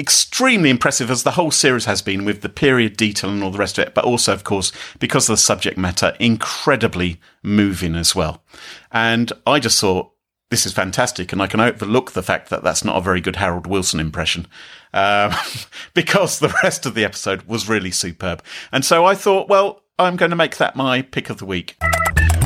[0.00, 3.58] extremely impressive as the whole series has been with the period detail and all the
[3.58, 8.14] rest of it, but also, of course, because of the subject matter, incredibly moving as
[8.14, 8.42] well.
[8.92, 10.12] And I just thought,
[10.50, 13.36] this is fantastic, and I can overlook the fact that that's not a very good
[13.36, 14.46] Harold Wilson impression,
[14.94, 15.32] um,
[15.94, 18.42] because the rest of the episode was really superb.
[18.72, 21.76] And so I thought, well, I'm going to make that my pick of the week.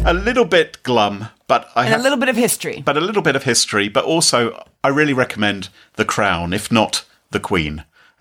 [0.04, 2.82] A little bit glum, but I And have a little bit of history.
[2.84, 3.88] but a little bit of history.
[3.88, 7.84] But also, I really recommend The Crown, if not The Queen,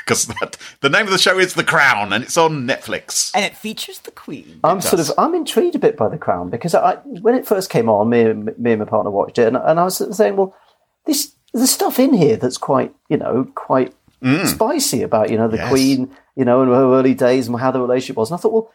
[0.04, 3.30] because that the name of the show is The Crown, and it's on Netflix.
[3.34, 4.60] And it features the Queen.
[4.64, 7.70] I'm sort of I'm intrigued a bit by the Crown because I when it first
[7.70, 10.10] came on, me and me and my partner watched it, and, and I was sort
[10.10, 10.54] of saying, well,
[11.06, 14.46] this there's stuff in here that's quite you know quite mm.
[14.46, 15.68] spicy about you know the Yes.
[15.68, 18.52] Queen, you know, and her early days and how the relationship was, and I thought,
[18.52, 18.72] well.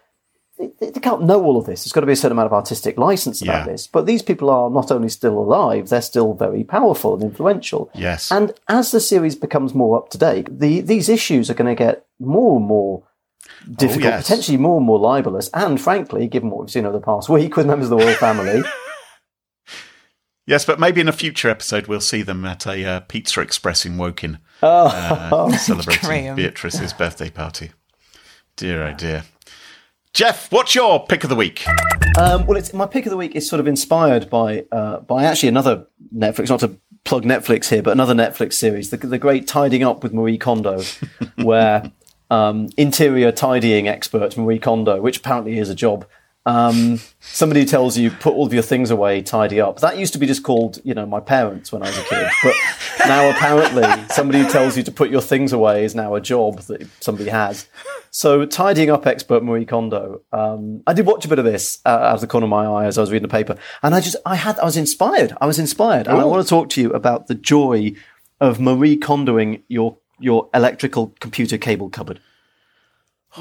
[0.57, 1.83] They, they can't know all of this.
[1.83, 3.71] There's got to be a certain amount of artistic license about Yeah.
[3.73, 3.87] this.
[3.87, 7.89] But these people are not only still alive, they're still very powerful and influential.
[7.93, 8.31] Yes.
[8.31, 11.83] And as the series becomes more up to date, the, these issues are going to
[11.83, 13.03] get more and more
[13.69, 14.23] difficult, yes.
[14.23, 17.57] potentially more and more libelous, and frankly, given what we've seen over the past week
[17.57, 18.63] with members of the royal family,
[20.47, 23.83] Yes, but maybe in a future episode we'll see them at a uh, Pizza Express
[23.83, 24.85] in Woking, Oh.
[24.87, 26.35] uh, celebrating Graham.
[26.35, 27.71] Beatrice's birthday party.
[28.55, 29.23] Dear, oh dear.
[30.15, 31.67] Geoff, what's your pick of the week?
[32.17, 35.25] um, well, it's, my pick of the week is sort of inspired by uh, by
[35.25, 39.45] actually another Netflix, not to plug Netflix here, but another Netflix series, the, the great
[39.45, 40.83] Tidying Up with Marie Kondo,
[41.43, 41.91] where
[42.31, 46.07] um, interior tidying expert Marie Kondo, which apparently is a job.
[46.47, 49.79] Um, somebody who tells you put all of your things away, tidy up.
[49.79, 52.27] That used to be just called, you know, my parents when I was a kid.
[52.43, 52.55] But
[53.07, 56.59] now apparently somebody who tells you to put your things away is now a job
[56.61, 57.67] that somebody has.
[58.11, 60.21] So tidying up expert Marie Kondo.
[60.31, 62.65] Um, I did watch a bit of this uh, out of the corner of my
[62.65, 65.35] eye as I was reading the paper, and I just I had I was inspired.
[65.41, 67.93] I was inspired, and I want to talk to you about the joy
[68.39, 72.21] of Marie Kondoing your your electrical computer cable cupboard.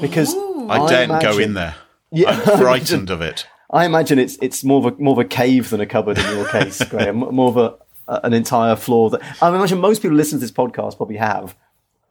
[0.01, 1.75] Because I, daren't go imagine- in there.
[2.11, 2.29] Yeah.
[2.29, 3.47] I'm frightened of it.
[3.71, 6.35] I imagine it's it's more of a more of a cave than a cupboard in
[6.35, 7.17] your case, Graham.
[7.17, 7.77] More of a,
[8.23, 9.09] an entire floor.
[9.09, 11.55] That I imagine most people listening to this podcast probably have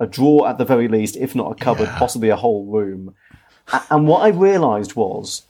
[0.00, 3.14] a drawer at the very least, if not a cupboard, possibly a whole room.
[3.90, 5.42] And what I realised was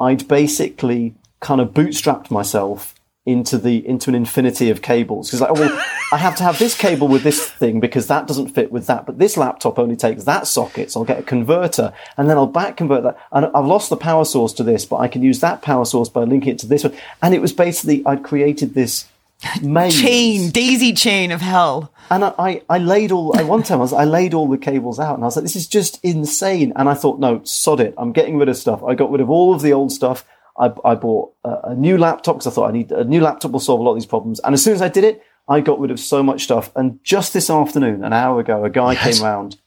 [0.00, 5.50] I'd basically kind of bootstrapped myself into the into an infinity of cables because like
[5.50, 8.72] oh, well I have to have this cable with this thing because that doesn't fit
[8.72, 12.28] with that but this laptop only takes that socket so I'll get a converter and
[12.28, 15.06] then I'll back convert that and I've lost the power source to this but I
[15.06, 18.02] can use that power source by linking it to this one and it was basically
[18.04, 19.06] I'd created this
[19.62, 21.92] maze Chain, daisy chain of hell.
[22.10, 24.58] and I, I, I laid all, I one time I, was, I laid all the
[24.58, 26.72] cables out and I was like, this is just insane.
[26.76, 27.94] And I thought, no, sod it.
[27.96, 28.84] I'm getting rid of stuff.
[28.84, 30.24] I got rid of all of the old stuff.
[30.58, 33.50] I, I bought a, a new laptop because I thought I need a new laptop
[33.52, 34.40] will solve a lot of these problems.
[34.40, 36.70] And as soon as I did it, I got rid of so much stuff.
[36.76, 39.18] And just this afternoon, an hour ago, a guy Yes.
[39.18, 39.58] came round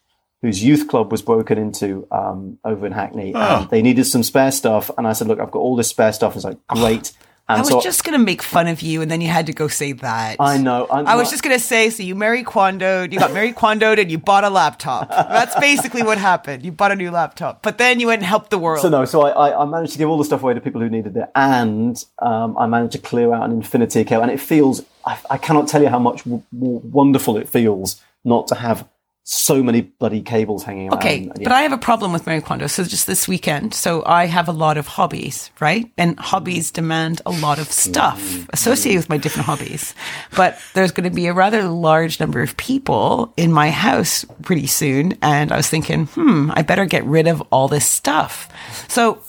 [0.41, 3.33] whose youth club was broken into um, over in Hackney.
[3.36, 3.61] Oh.
[3.61, 4.91] And they needed some spare stuff.
[4.97, 6.36] And I said, look, I've got all this spare stuff.
[6.36, 7.13] It's like, great.
[7.47, 9.45] And I was so just going to make fun of you, and then you had
[9.45, 10.37] to go say that.
[10.39, 10.87] I know.
[10.89, 13.55] I'm I was not- just going to say, so you Marie Kondoed, you got married
[13.55, 15.09] Kondoed, and you bought a laptop.
[15.09, 16.65] That's basically what happened.
[16.65, 18.81] You bought a new laptop, but then you went and helped the world.
[18.81, 20.81] So no, so I, I, I managed to give all the stuff away to people
[20.81, 24.39] who needed it, and um, I managed to clear out an infinity account, and it
[24.39, 28.55] feels I, I cannot tell you how much w- w- wonderful it feels not to
[28.55, 28.87] have
[29.28, 30.99] so many bloody cables hanging around.
[30.99, 31.51] Okay, And, but.
[31.51, 32.67] I have a problem with Marie Kondo.
[32.67, 35.91] So just this weekend, so I have a lot of hobbies, right?
[35.97, 39.95] And hobbies demand a lot of stuff associated with my different hobbies.
[40.38, 44.67] But there's going to be a rather large number of people in my house pretty
[44.67, 48.47] soon, and I was thinking, hmm, I better get rid of all this stuff.
[48.88, 49.23] So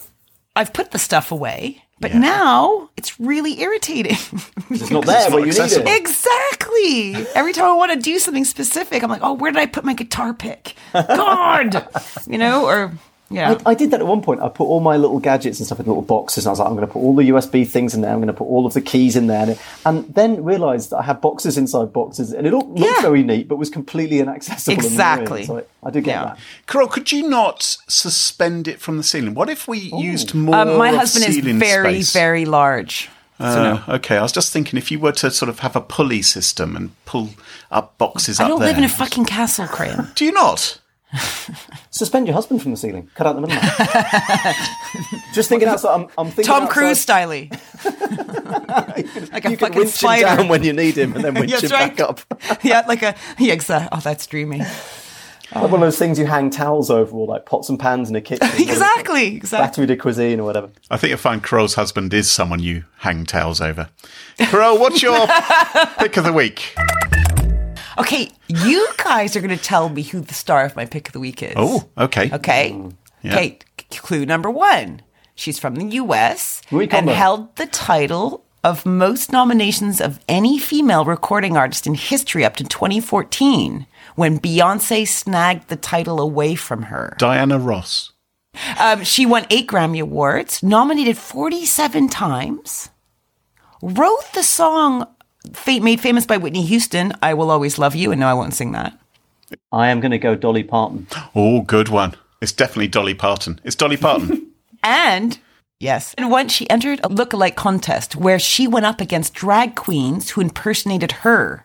[0.54, 4.16] I've put the stuff away, but now it's really irritating.
[4.68, 5.96] It's not there it's where not you need it.
[6.00, 7.14] exactly.
[7.36, 9.84] Every time I want to do something specific, I'm like, oh, where did I put
[9.84, 10.74] my guitar pick?
[10.92, 11.86] God,
[12.26, 12.92] you know, or
[13.30, 13.58] yeah.
[13.66, 14.40] I, I did that at one point.
[14.40, 16.68] I put all my little gadgets and stuff in little boxes, and I was like,
[16.68, 18.10] I'm going to put all the USB things in there.
[18.12, 20.98] I'm going to put all of the keys in there, and, and then realised that
[20.98, 23.02] I had boxes inside boxes, and it all looked Yeah.
[23.02, 24.74] very neat, but was completely inaccessible.
[24.74, 25.44] Exactly.
[25.44, 26.24] So I, I do get Yeah.
[26.24, 26.38] that.
[26.66, 29.34] Carole, could you not suspend it from the ceiling?
[29.34, 32.12] What if we used more Um, my of husband is very, space?
[32.12, 33.08] very large.
[33.38, 33.82] So no.
[33.86, 36.22] Uh, okay, I was just thinking if you were to sort of have a pulley
[36.22, 37.30] system and pull
[37.70, 38.68] up boxes I up don't there.
[38.68, 40.10] live in a fucking castle, Graham.
[40.14, 40.78] Do you not?
[41.90, 43.08] Suspend your husband from the ceiling.
[43.14, 43.64] Cut out the middleman.
[45.34, 45.94] Just thinking outside.
[45.94, 46.72] I'm, I'm thinking Tom outside.
[46.72, 47.50] Cruise styly.
[49.32, 50.22] like a You can fucking winch him spider.
[50.36, 51.96] down when you need him, and then winch That's him right.
[51.96, 52.20] back up.
[52.64, 53.88] yeah, like a yeah, exactly.
[53.96, 54.62] Oh, that's dreamy.
[55.54, 58.16] Like one of those things you hang towels over, or like pots and pans in
[58.16, 58.48] a kitchen.
[58.58, 59.84] exactly, exactly.
[59.84, 60.70] Batterie de cuisine or whatever.
[60.90, 63.88] I think you'll find Carole's husband is someone you hang towels over.
[64.38, 65.26] Carol, what's your
[65.98, 66.74] pick of the week?
[67.98, 71.12] Okay, you guys are going to tell me who the star of my pick of
[71.12, 71.54] the week is.
[71.56, 72.30] Oh, okay.
[72.32, 72.76] Okay.
[73.22, 73.32] Yeah.
[73.34, 73.58] Okay.
[73.90, 75.02] Clue number one.
[75.34, 77.12] She's from the US Marie and Kondo.
[77.12, 82.64] held the title of most nominations of any female recording artist in history up to
[82.64, 83.86] 2014
[84.16, 87.14] when Beyonce snagged the title away from her.
[87.18, 88.12] Diana Ross.
[88.80, 92.88] Um, she won eight Grammy Awards, nominated 47 times,
[93.82, 95.08] wrote the song fa-
[95.80, 98.72] made famous by Whitney Houston, I Will Always Love You, and no, I won't sing
[98.72, 98.98] that.
[99.72, 101.06] I am going to go Dolly Parton.
[101.34, 102.14] Oh, good one.
[102.40, 103.60] It's definitely Dolly Parton.
[103.64, 104.42] It's Dolly Parton.
[104.82, 105.40] And
[105.80, 110.30] yes, and once she entered a look-alike contest where she went up against drag queens
[110.30, 111.64] who impersonated her.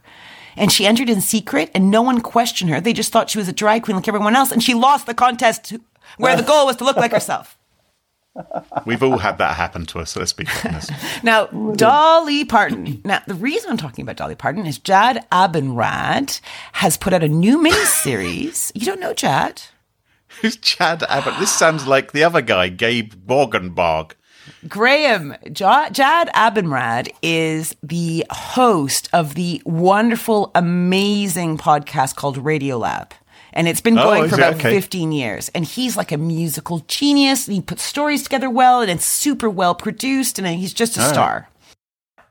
[0.55, 2.81] And she entered in secret and no one questioned her.
[2.81, 4.51] They just thought she was a drag queen like everyone else.
[4.51, 5.75] And she lost the contest
[6.17, 7.59] where the goal was to look like herself.
[8.85, 10.91] We've all had that happen to us, let's be honest.
[11.23, 13.01] Now, Dolly Parton.
[13.03, 16.39] Now, the reason I'm talking about Dolly Parton is Jad Abumrad
[16.73, 18.71] has put out a new miniseries.
[18.73, 19.61] You don't know Jad?
[20.41, 21.35] Who's Chad Abbott?
[21.39, 24.13] This sounds like the other guy, Gabe Morgenbog.
[24.67, 33.11] Graham, Ja- Jad Abumrad is the host of the wonderful, amazing podcast called Radiolab.
[33.53, 34.69] And it's been Oh, going is for about Okay.
[34.73, 35.49] 15 years.
[35.49, 37.47] And he's like a musical genius.
[37.47, 40.39] And he puts stories together well and it's super well produced.
[40.39, 41.47] And he's just a star.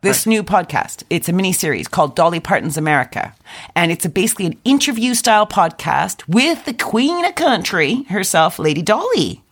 [0.02, 3.34] This new podcast, it's a mini series called Dolly Parton's America.
[3.76, 8.80] And it's a, basically an interview style podcast with the queen of country herself, Lady
[8.80, 9.42] Dolly.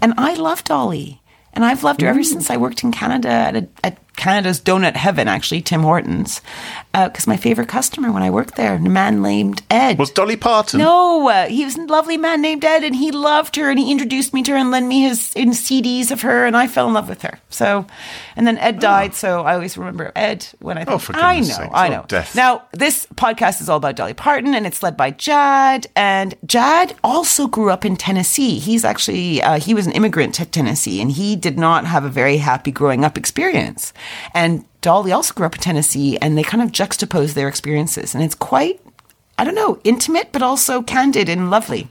[0.00, 1.20] And I love Dolly.
[1.52, 4.96] And I've loved her ever since I worked in Canada at, a, at Canada's Donut
[4.96, 6.42] Heaven, actually, Tim Hortons.
[6.92, 9.98] Because my favorite customer when I worked there, a man named Ed.
[9.98, 10.78] Was Dolly Parton?
[10.80, 13.90] No, uh, he was a lovely man named Ed, and he loved her, and he
[13.90, 16.86] introduced me to her and lent me his in CDs of her, and I fell
[16.88, 17.40] in love with her.
[17.48, 17.86] So,
[18.36, 20.84] and then Ed died, so I always remember Ed when I.
[20.84, 22.04] Think, Oh, for I know, sakes, I oh, know.
[22.08, 22.34] death.
[22.36, 26.94] Now, this podcast is all about Dolly Parton, and it's led by Jad, and Jad
[27.02, 28.58] also grew up in Tennessee.
[28.58, 32.08] He's actually uh, he was an immigrant to Tennessee, and he did not have a
[32.10, 33.92] very happy growing up experience,
[34.34, 34.64] and.
[34.82, 38.34] Dolly also grew up in Tennessee, and they kind of juxtapose their experiences, and it's
[38.34, 38.80] quite
[39.40, 41.88] I don't know, intimate, but also candid and lovely.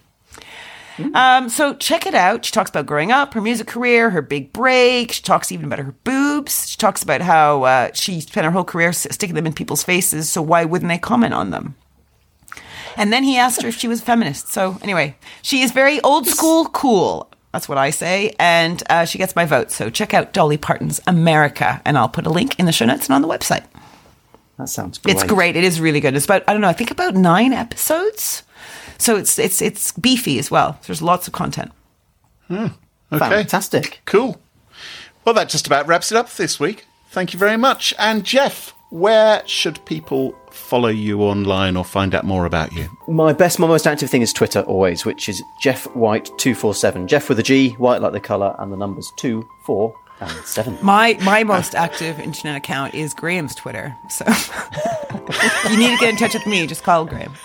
[1.16, 2.46] Um, so check it out.
[2.46, 5.14] She talks about growing up, her music career, her big break.
[5.14, 6.70] She talks even about her boobs.
[6.70, 10.30] She talks about how uh, she spent her whole career sticking them in people's faces.
[10.30, 11.76] So why wouldn't they comment on them?
[12.96, 14.50] And then he asked her if she was a feminist.
[14.50, 17.29] So anyway, she is very old school, cool.
[17.52, 18.36] That's what I say.
[18.40, 19.72] And uh, she gets my vote.
[19.72, 23.08] So check out Dolly Parton's America, and I'll put a link in the show notes
[23.08, 23.66] and on the website.
[24.58, 25.16] That sounds great.
[25.16, 25.56] It's great.
[25.56, 26.16] It is really good.
[26.16, 26.68] It's about I don't know.
[26.68, 28.44] I think about nine episodes.
[28.98, 30.78] So it's it's it's beefy as well.
[30.86, 31.72] There's lots of content.
[33.12, 33.30] Okay.
[33.30, 34.02] Fantastic.
[34.06, 34.40] Cool.
[35.26, 36.86] Well, that just about wraps it up this week.
[37.10, 37.94] Thank you very much.
[37.98, 40.36] And Geoff, where should people
[40.70, 42.90] follow you online or find out more about you?
[43.08, 46.76] My best, my most active thing is Twitter always, which is Geoff White two four
[46.76, 47.08] seven.
[47.08, 50.78] Geoff with a G, white like the colour, and the numbers two, four, and seven.
[50.82, 53.98] My my most active internet account is Graham's Twitter.
[54.10, 54.26] So
[55.70, 56.68] you need to get in touch with me.
[56.68, 57.34] Just call Graham.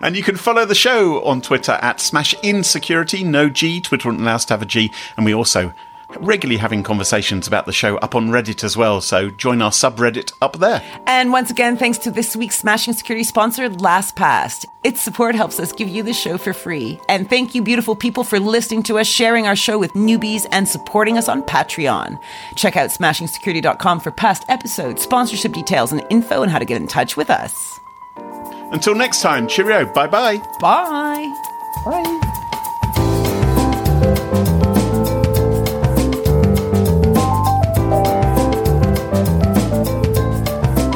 [0.00, 3.80] And you can follow the show on Twitter at Smash Insecurity, no G.
[3.80, 4.90] Twitter wouldn't allow us to have a G.
[5.16, 5.72] And we also
[6.20, 9.00] regularly having conversations about the show up on Reddit as well.
[9.00, 10.82] So join our subreddit up there.
[11.06, 14.64] And once again, thanks to this week's Smashing Security sponsor, LastPass.
[14.84, 17.00] Its support helps us give you the show for free.
[17.08, 20.68] And thank you, beautiful people, for listening to us, sharing our show with newbies, and
[20.68, 22.20] supporting us on Patreon.
[22.56, 26.88] Check out smashingsecurity.com for past episodes, sponsorship details, and info on how to get in
[26.88, 27.78] touch with us.
[28.72, 29.84] Until next time, cheerio.
[29.84, 30.38] Bye bye.
[30.58, 31.32] Bye.
[31.84, 32.28] Bye.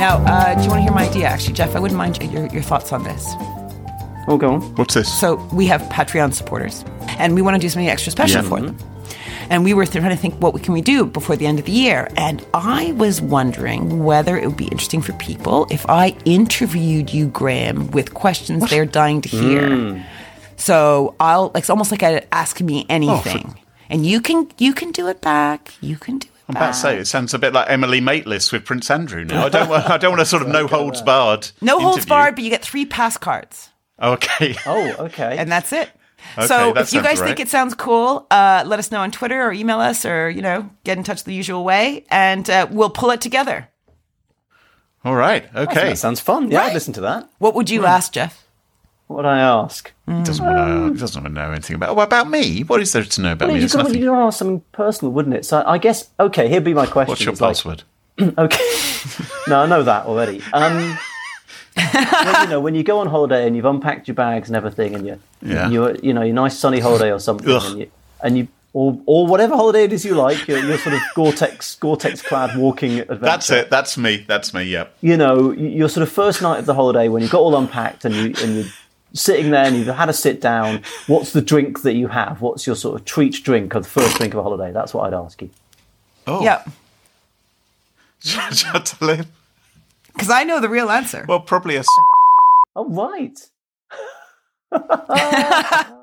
[0.07, 1.26] Now, uh, do you want to hear my idea?
[1.26, 3.26] Actually, Geoff, I wouldn't mind your, your thoughts on this.
[4.28, 4.61] Oh, go on.
[4.76, 5.12] What's this?
[5.12, 6.84] So we have Patreon supporters,
[7.18, 8.48] and we want to do something extra special Yeah.
[8.48, 8.78] for them.
[9.50, 11.72] And we were trying to think what can we do before the end of the
[11.72, 12.09] year.
[12.16, 17.26] And I was wondering whether it would be interesting for people if I interviewed you,
[17.26, 20.07] Graham, with questions they're dying to hear.
[20.57, 23.59] So I'll like it's almost like a ask me anything,
[23.90, 25.74] and you can you can do it back.
[25.80, 26.36] You can do it.
[26.49, 26.62] I'm back.
[26.62, 29.24] about to say it sounds a bit like Emily Maitlis with Prince Andrew.
[29.24, 29.90] Now I don't want.
[29.90, 31.51] I don't want a sort of no holds barred.
[31.61, 33.70] no holds barred, but you get three pass cards.
[34.01, 34.55] Okay.
[34.66, 35.36] Oh, okay.
[35.38, 35.90] and that's it.
[36.36, 37.26] Okay, so that if you guys right.
[37.26, 40.42] think it sounds cool, uh, let us know on Twitter or email us or you
[40.42, 43.68] know get in touch the usual way, and uh, we'll pull it together.
[45.05, 45.44] All right.
[45.55, 45.90] Okay.
[45.90, 46.51] that sounds fun.
[46.51, 46.70] Yeah, Right.
[46.70, 47.28] I'd listen to that.
[47.38, 48.45] What would you ask, Geoff?
[49.09, 49.92] What would I ask?
[50.24, 51.00] doesn't want to.
[51.00, 51.96] Doesn't want to know anything about.
[51.98, 52.62] About me?
[52.62, 53.54] What is there to know about me?
[53.54, 54.02] you There's could nothing.
[54.02, 55.44] you ask something personal, wouldn't it?
[55.44, 56.48] So I guess okay.
[56.48, 57.11] Here'd be my question.
[57.12, 57.82] What's your It's like- password?
[58.38, 58.72] Okay.
[59.48, 60.42] no, I know that already.
[60.52, 60.98] Um,
[61.76, 64.94] well, you know, when you go on holiday and you've unpacked your bags and everything,
[64.94, 65.68] and you, Yeah.
[65.68, 67.62] you're, you know, your nice sunny holiday or something, Ugh.
[67.66, 67.90] and you,
[68.22, 71.76] and you, or, or whatever holiday it is you like, you're, you're sort of Gore-Tex,
[71.76, 73.18] Gore-Tex clad walking adventure.
[73.24, 73.70] That's it.
[73.70, 74.24] That's me.
[74.26, 74.64] That's me.
[74.64, 74.96] Yep.
[75.02, 77.57] You know, y- your sort of first night of the holiday when you've got all
[77.57, 78.64] unpacked and you and you're
[79.16, 80.82] sitting there and you've had a sit down.
[81.06, 82.40] What's the drink that you have?
[82.40, 84.72] What's your sort of treat drink or the first drink of a holiday?
[84.72, 85.50] That's what I'd ask you.
[86.26, 86.42] Oh.
[86.44, 86.64] Yeah,
[88.20, 89.26] Shall I tell him?
[90.12, 91.24] because I know the real answer.
[91.28, 91.80] Well, probably a.
[91.80, 91.86] s-
[92.74, 93.38] Oh right.